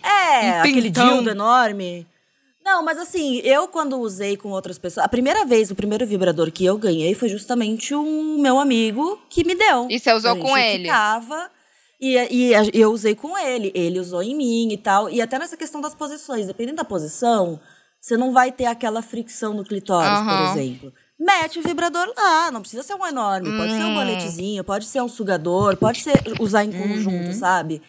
[0.03, 1.13] É, Um aquele pintão.
[1.15, 2.07] dildo enorme.
[2.71, 5.05] Não, mas assim, eu quando usei com outras pessoas.
[5.05, 9.43] A primeira vez, o primeiro vibrador que eu ganhei foi justamente um meu amigo que
[9.45, 9.89] me deu.
[9.91, 10.85] E você usou com ele?
[10.85, 11.51] Ficava.
[12.01, 13.73] E, e eu usei com ele.
[13.75, 15.11] Ele usou em mim e tal.
[15.11, 16.47] E até nessa questão das posições.
[16.47, 17.59] Dependendo da posição,
[18.01, 20.45] você não vai ter aquela fricção no clitóris, por Aham.
[20.53, 20.93] exemplo.
[21.19, 23.95] Mete o vibrador lá, não precisa ser um enorme, pode ser um Hum.
[23.95, 26.89] boletezinho, pode ser um sugador, pode ser usar em Uhum.
[26.89, 27.83] conjunto, sabe?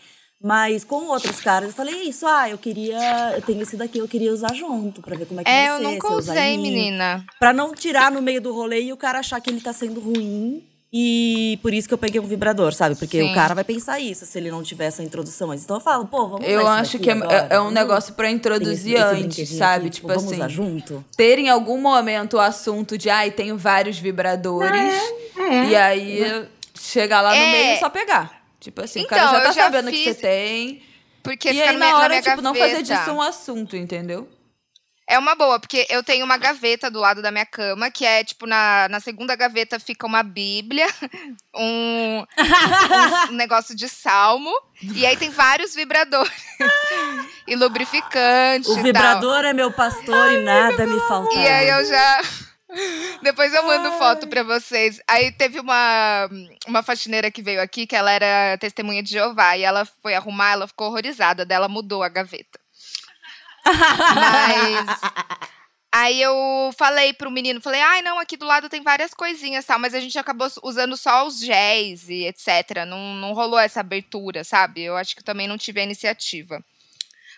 [0.43, 4.07] Mas com outros caras, eu falei isso, ah, eu queria, eu tenho esse daqui, eu
[4.07, 6.57] queria usar junto, pra ver como é que É, vai eu ser, nunca eu usei,
[6.57, 7.23] menina.
[7.39, 9.99] Pra não tirar no meio do rolê e o cara achar que ele tá sendo
[9.99, 10.63] ruim.
[10.93, 12.95] E por isso que eu peguei um vibrador, sabe?
[12.95, 13.31] Porque Sim.
[13.31, 15.63] o cara vai pensar isso se ele não tiver essa introdução antes.
[15.63, 18.13] Então eu falo, pô, vamos Eu acho que é, agora, é- é um vamos- negócio
[18.13, 19.85] pra tem introduzir esse- esse antes, brinquedinho sabe?
[19.85, 20.35] aqui, tipo vamos assim.
[20.35, 21.05] usar junto?
[21.15, 24.93] Ter em algum momento o assunto de ai, tenho vários vibradores.
[25.37, 25.65] É, é.
[25.69, 26.45] E aí,
[26.77, 27.51] chegar lá no É.
[27.51, 28.40] meio e só pegar.
[28.62, 30.84] Tipo assim, o cara Então, já tá já sabendo o que fiz- você tem.
[31.24, 33.76] Porque e aí, na na minha, na hora, minha tipo, não fazer disso um assunto,
[33.76, 34.30] entendeu?
[35.07, 38.24] É uma boa, porque eu tenho uma gaveta do lado da minha cama, que é,
[38.24, 40.88] tipo, na, na segunda gaveta fica uma bíblia,
[41.53, 42.24] um,
[43.30, 44.53] um negócio de salmo,
[44.95, 46.32] e aí tem vários vibradores.
[47.45, 51.34] e lubrificante O vibrador é meu pastor e nada me falta.
[51.36, 52.22] E aí eu já.
[53.22, 55.01] Depois eu mando foto pra vocês.
[55.07, 56.30] Aí teve uma,
[56.67, 60.51] uma faxineira que veio aqui, que ela era testemunha de Jeová, e ela foi arrumar,
[60.51, 62.59] ela ficou horrorizada, dela mudou a gaveta.
[63.65, 65.01] Mas.
[65.93, 69.78] Aí eu falei pro menino, falei, ai, não, aqui do lado tem várias coisinhas, tal,
[69.78, 72.86] mas a gente acabou usando só os géis e etc.
[72.88, 74.84] Não, não rolou essa abertura, sabe?
[74.84, 76.63] Eu acho que também não tive a iniciativa.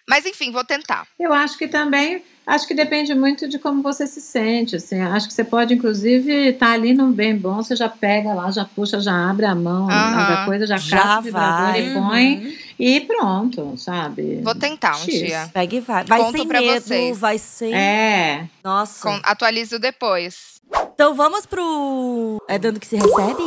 [0.10, 1.08] Mas enfim, vou tentar.
[1.20, 5.28] Eu acho que também, acho que depende muito de como você se sente, assim, acho
[5.28, 9.00] que você pode, inclusive, estar ali num bem bom, você já pega lá, já puxa,
[9.00, 10.34] já abre a mão, Aham.
[10.42, 14.42] a coisa, já, Já cata o vibrador e põe, e pronto, sabe?
[14.44, 15.14] Vou tentar um X.
[15.20, 15.50] dia.
[15.54, 16.04] Pega e vai.
[16.04, 17.18] Vai Conto sem pra medo, vocês.
[17.20, 17.74] vai sem.
[17.74, 19.02] É, Nossa.
[19.08, 20.54] Com, atualizo depois.
[20.94, 22.42] Então vamos pro.
[22.48, 23.44] É dando que se recebe?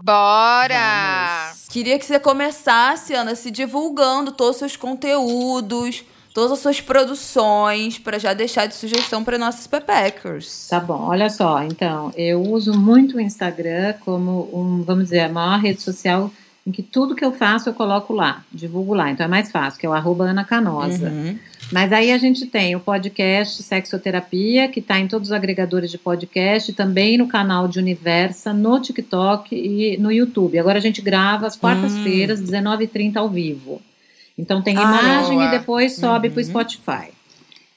[0.00, 1.52] Bora!
[1.68, 7.98] Queria que você começasse, Ana, se divulgando todos os seus conteúdos, todas as suas produções,
[7.98, 10.68] pra já deixar de sugestão para nossos pepeckers.
[10.68, 15.28] Tá bom, olha só, então, eu uso muito o Instagram como um, vamos dizer, a
[15.28, 16.30] maior rede social
[16.66, 19.80] em que tudo que eu faço eu coloco lá, divulgo lá, então é mais fácil,
[19.80, 21.08] que é o arroba Ana Canosa.
[21.08, 21.38] Uhum.
[21.72, 25.96] Mas aí a gente tem o podcast Sexoterapia, que está em todos os agregadores de
[25.96, 30.58] podcast, também no canal de Universa, no TikTok e no YouTube.
[30.58, 33.80] Agora a gente grava às quartas-feiras, 19h30 ao vivo.
[34.36, 35.46] Então tem Ah, imagem boa.
[35.46, 36.34] e depois sobe Uhum.
[36.34, 37.08] para o Spotify.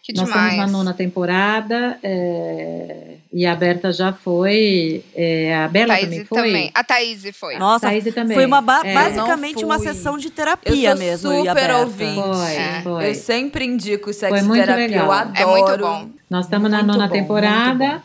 [0.04, 0.52] Que Nós demais.
[0.54, 5.04] estamos na nona temporada é, e a Berta já foi.
[5.14, 6.38] é, a Bela também Thaís foi.
[6.38, 6.72] também.
[6.74, 7.58] A Thaís foi.
[7.58, 8.34] Nossa, Thaís também.
[8.34, 8.94] foi uma ba- É.
[8.94, 11.34] basicamente Eu uma sessão de Eu terapia sou mesmo.
[11.34, 12.16] e super ouvinte.
[12.22, 12.82] Foi, É.
[12.82, 13.10] foi.
[13.10, 15.12] Eu sempre indico Foi muito sexoterapia, eu legal.
[15.12, 15.38] adoro.
[15.38, 16.10] É muito bom.
[16.30, 18.02] Nós estamos na nona bom, temporada.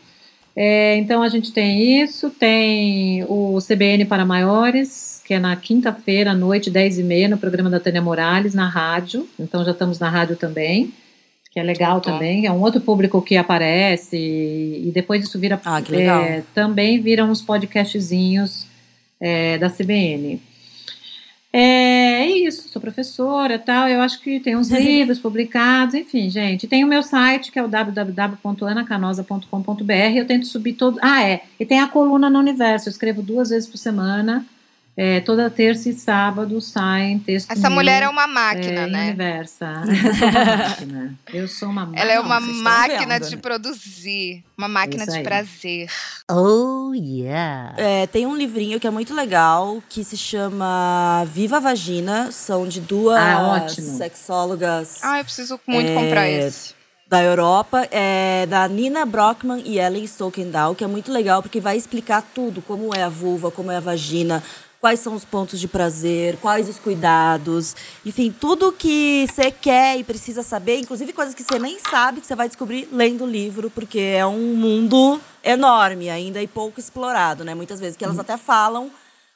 [0.56, 6.32] É, então a gente tem isso, tem o CBN para maiores, que é na quinta-feira
[6.32, 9.28] à noite, 10h30, no programa da Tânia Morales, na rádio.
[9.38, 10.92] Então já estamos na rádio também,
[11.50, 12.00] que é legal bom.
[12.00, 12.46] também.
[12.46, 15.60] É um outro público que aparece e, depois isso vira.
[15.64, 16.22] Ah, que legal.
[16.22, 18.66] é, também viram uns podcastzinhos
[19.20, 20.40] é, da CBN.
[21.52, 23.88] É isso, sou professora tal.
[23.88, 26.68] Eu acho que tem uns livros publicados, enfim, gente.
[26.68, 29.92] Tem o meu site, que é o www.anacanosa.com.br.
[30.14, 31.00] Eu tento subir todo.
[31.02, 31.42] Ah, é.
[31.58, 32.88] E tem a coluna no universo.
[32.88, 34.46] Eu escrevo duas vezes por semana.
[35.02, 37.56] É, toda terça e sábado saem textos.
[37.56, 39.04] Essa mulher é uma máquina, é, né?
[39.06, 39.72] Universa.
[39.88, 39.88] Eu
[40.18, 41.18] sou uma máquina.
[41.32, 42.00] Eu sou uma máquina.
[42.02, 43.40] Ela é uma estão máquina vendo, de né?
[43.42, 44.44] produzir.
[44.58, 45.90] Uma máquina de prazer.
[46.30, 47.72] Oh, yeah.
[47.78, 52.30] É, tem um livrinho que é muito legal, que se chama Viva a Vagina.
[52.30, 53.96] São de duas Ah, ótimo.
[53.96, 56.74] sexólogas Ah, eu preciso muito É, comprar esse.
[57.08, 61.78] da Europa, é da Nina Brockman e Ellen Stokendow, que é muito legal porque vai
[61.78, 64.42] explicar tudo, como é a vulva, como é a vagina,
[64.80, 70.04] quais são os pontos de prazer, quais os cuidados, enfim, tudo que você quer e
[70.04, 73.70] precisa saber, inclusive coisas que você nem sabe, que você vai descobrir lendo o livro,
[73.70, 77.54] porque é um mundo enorme ainda e pouco explorado, né?
[77.54, 78.90] Muitas vezes que elas até falam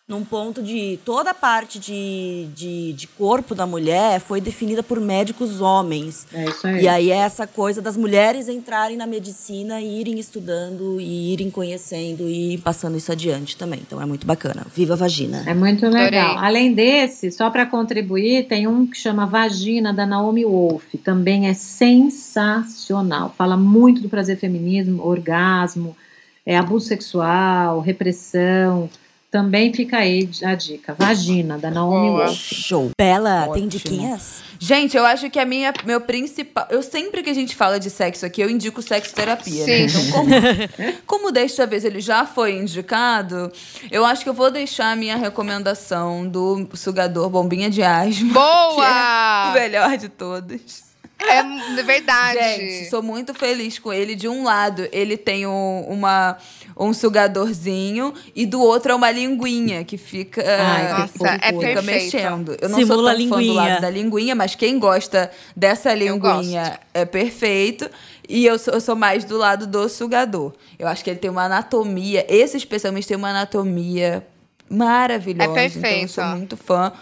[0.07, 5.01] num ponto de toda a parte de, de, de corpo da mulher foi definida por
[5.01, 6.27] médicos homens.
[6.31, 6.83] É isso aí.
[6.83, 11.51] E aí é essa coisa das mulheres entrarem na medicina e irem estudando e irem
[11.51, 13.81] conhecendo e passando isso adiante também.
[13.81, 14.67] Então é muito bacana.
[14.75, 15.43] Viva a vagina.
[15.47, 16.33] É muito legal.
[16.33, 16.49] Adorei.
[16.49, 20.85] Além desse, só para contribuir, tem um que chama Vagina, da Naomi Wolf.
[21.03, 23.33] Também é sensacional.
[23.39, 25.97] Fala muito do prazer feminismo, orgasmo,
[26.45, 28.91] é, abuso sexual, repressão.
[29.35, 30.95] Também fica aí a dica.
[30.97, 32.27] Vagina, da Naomi Boa.
[32.27, 32.39] Wolf.
[32.39, 32.91] Show.
[32.97, 33.69] Bela, tem Ótimo.
[33.69, 34.45] diquinhas?
[34.61, 36.69] Gente, eu acho que a minha, meu principal.
[36.71, 39.67] Eu sempre que a gente fala de sexo aqui, eu indico sexoterapia.
[39.67, 39.89] Né?
[39.89, 39.99] Sim.
[39.99, 40.31] Então, como,
[41.05, 43.51] como desta vez ele já foi indicado,
[43.91, 48.31] eu acho que eu vou deixar a minha recomendação do sugador bombinha de asma.
[48.31, 49.53] O Boa!
[49.53, 50.94] melhor de todos.
[51.19, 52.39] É verdade.
[52.39, 54.15] Gente, sou muito feliz com ele.
[54.15, 56.37] De um lado, ele tem um, uma,
[56.77, 61.35] um sugadorzinho e do outro é uma linguinha que fica, Ai, que Nossa, fofura.
[61.41, 61.85] é fica perfeito.
[61.85, 62.57] mexendo.
[62.61, 63.55] Eu não Simula sou a tão fã do linguinha.
[63.63, 67.89] lado da linguinha, mas quem gosta dessa linguinha é perfeito.
[68.29, 70.53] E eu sou, eu sou mais do lado do sugador.
[70.79, 74.27] Eu acho que ele tem uma anatomia, esse especialmente tem uma anatomia
[74.69, 75.43] maravilhosa.
[75.61, 76.11] É Então eu perfeito.
[76.13, 76.93] sou muito fã.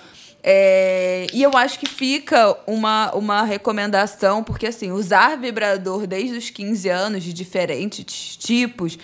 [0.42, 6.50] É, e eu acho que fica uma, uma recomendação, porque assim, usar vibrador desde os
[6.50, 8.98] 15 anos, de diferentes tipos,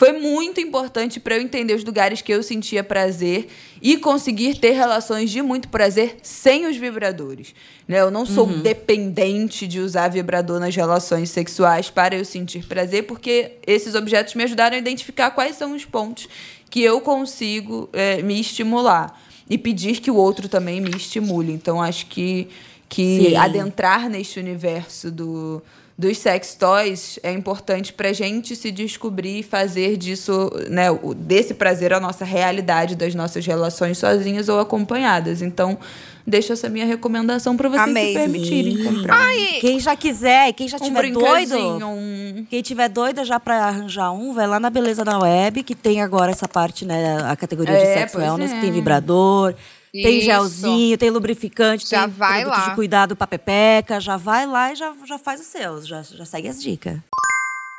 [0.00, 3.48] foi muito importante para eu entender os lugares que eu sentia prazer
[3.82, 7.54] e conseguir ter relações de muito prazer sem os vibradores.
[7.86, 8.00] Né?
[8.00, 8.62] Eu não sou uhum.
[8.62, 14.42] dependente de usar vibrador nas relações sexuais para eu sentir prazer, porque esses objetos me
[14.42, 16.26] ajudaram a identificar quais são os pontos
[16.70, 19.20] que eu consigo é, me estimular
[19.50, 21.52] e pedir que o outro também me estimule.
[21.52, 22.48] Então, acho que,
[22.88, 25.60] que adentrar neste universo do,
[26.00, 31.92] dos sex toys é importante para gente se descobrir e fazer disso, né, desse prazer
[31.92, 35.42] a nossa realidade das nossas relações sozinhas ou acompanhadas.
[35.42, 35.78] Então,
[36.26, 38.14] deixo essa minha recomendação para vocês Amei.
[38.14, 39.14] se permitirem comprar.
[39.14, 39.58] Ai.
[39.60, 42.46] Quem já quiser, quem já um tiver doido, um...
[42.48, 46.00] quem tiver doido já para arranjar um, vai lá na Beleza da Web, que tem
[46.00, 48.54] agora essa parte, né, a categoria é, de sex wellness, é.
[48.54, 49.54] que tem vibrador,
[49.92, 50.08] isso.
[50.08, 52.68] Tem gelzinho, tem lubrificante, já tem vai produto lá.
[52.68, 54.00] de cuidado pra pepeca.
[54.00, 55.86] Já vai lá e já, já faz os seus.
[55.86, 56.98] Já, já segue as dicas.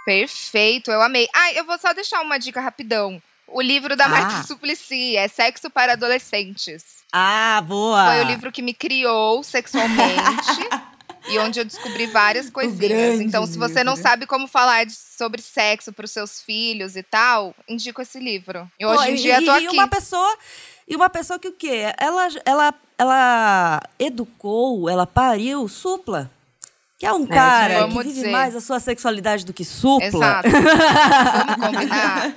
[0.05, 1.27] Perfeito, eu amei.
[1.33, 3.21] Ah, eu vou só deixar uma dica rapidão.
[3.47, 4.09] O livro da ah.
[4.09, 7.01] Marta Suplicy é Sexo para Adolescentes.
[7.11, 8.05] Ah, boa!
[8.05, 10.81] Foi o livro que me criou sexualmente.
[11.29, 13.19] e onde eu descobri várias coisinhas.
[13.19, 17.03] Então, se você não sabe como falar de, sobre sexo para os seus filhos e
[17.03, 18.69] tal, indico esse livro.
[18.79, 19.65] E hoje Pô, em dia e, tô aqui.
[19.65, 20.37] E uma pessoa
[20.91, 21.85] e uma pessoa que o quê?
[21.97, 26.29] Ela, ela, ela educou, ela pariu supla.
[26.99, 28.29] Que é um é, cara que vive dizer.
[28.29, 30.05] mais a sua sexualidade do que supla.
[30.05, 30.49] Exato.
[30.49, 32.35] Vamos combinar.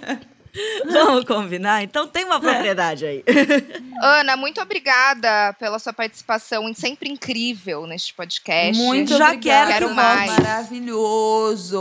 [0.86, 1.82] Vamos combinar?
[1.82, 3.24] Então tem uma propriedade aí.
[4.00, 8.80] Ana, muito obrigada pela sua participação sempre incrível neste podcast.
[8.80, 9.72] Muito Já obrigada.
[9.72, 10.30] quero, quero mais.
[10.30, 11.80] Maravilhoso.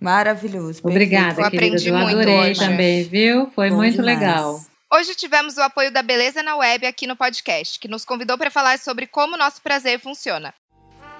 [0.00, 0.80] Maravilhoso.
[0.82, 2.60] Obrigada, Eu aprendi Eu muito adorei hoje.
[2.60, 3.50] também, viu?
[3.54, 4.18] Foi Bom muito demais.
[4.18, 4.71] legal.
[4.94, 8.50] Hoje tivemos o apoio da Beleza na Web aqui no podcast, que nos convidou para
[8.50, 10.52] falar sobre como o nosso prazer funciona.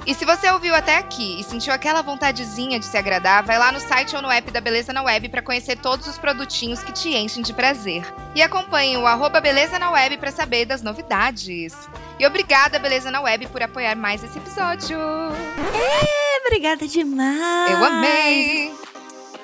[0.06, 3.72] E se você ouviu até aqui e sentiu aquela vontadezinha de se agradar, vai lá
[3.72, 6.92] no site ou no app da Beleza na Web para conhecer todos os produtinhos que
[6.92, 8.04] te enchem de prazer.
[8.34, 11.72] E acompanhe o arroba Beleza na Web para saber das novidades.
[12.18, 14.98] E obrigada, Beleza na Web, por apoiar mais esse episódio.
[14.98, 17.70] É, obrigada demais.
[17.70, 18.91] Eu amei.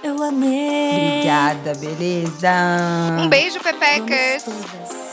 [0.03, 1.17] Eu amei.
[1.17, 2.51] Obrigada, beleza?
[3.19, 4.45] Um beijo, Pepecas.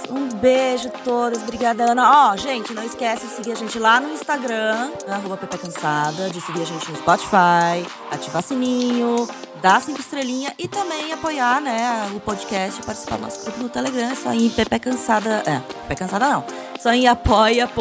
[0.09, 1.41] Um beijo todas.
[1.41, 2.29] Obrigada, Ana.
[2.29, 6.29] Ó, oh, gente, não esquece de seguir a gente lá no Instagram, arroba Pepe Cansada,
[6.29, 9.27] de seguir a gente no Spotify, ativar sininho,
[9.61, 13.69] dar cinco estrelinhas e também apoiar, né, o podcast e participar do nosso grupo no
[13.69, 14.11] Telegram.
[14.11, 15.41] É só ir em Pepe Cansada.
[15.45, 16.45] É, Pepe Cansada não.
[16.79, 17.71] Só em apoia.cse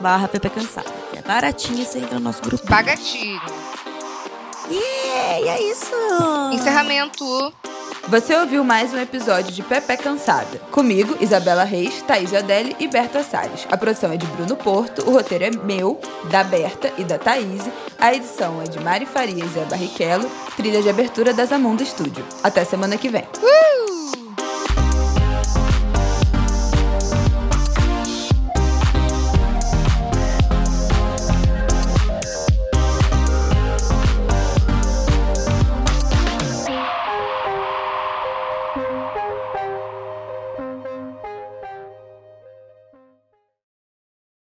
[0.00, 0.90] barra Pepe Cansada.
[1.12, 2.66] Que é baratinho e você entra no nosso grupo.
[2.66, 3.40] Bagatilho.
[4.70, 5.92] Yeah, e é isso.
[6.52, 7.52] Encerramento.
[8.08, 10.58] Você ouviu mais um episódio de Pepe Cansada.
[10.70, 13.66] Comigo, Isabela Reis, Thaís Odelli e Berta Salles.
[13.70, 16.00] A produção é de Bruno Porto, o roteiro é meu,
[16.30, 17.62] da Berta e da Thaís.
[17.98, 22.24] A edição é de Mari Farias e a Barrichello, trilha de abertura da Zamunda Studio.
[22.44, 23.24] Até semana que vem.
[23.42, 24.15] Uh!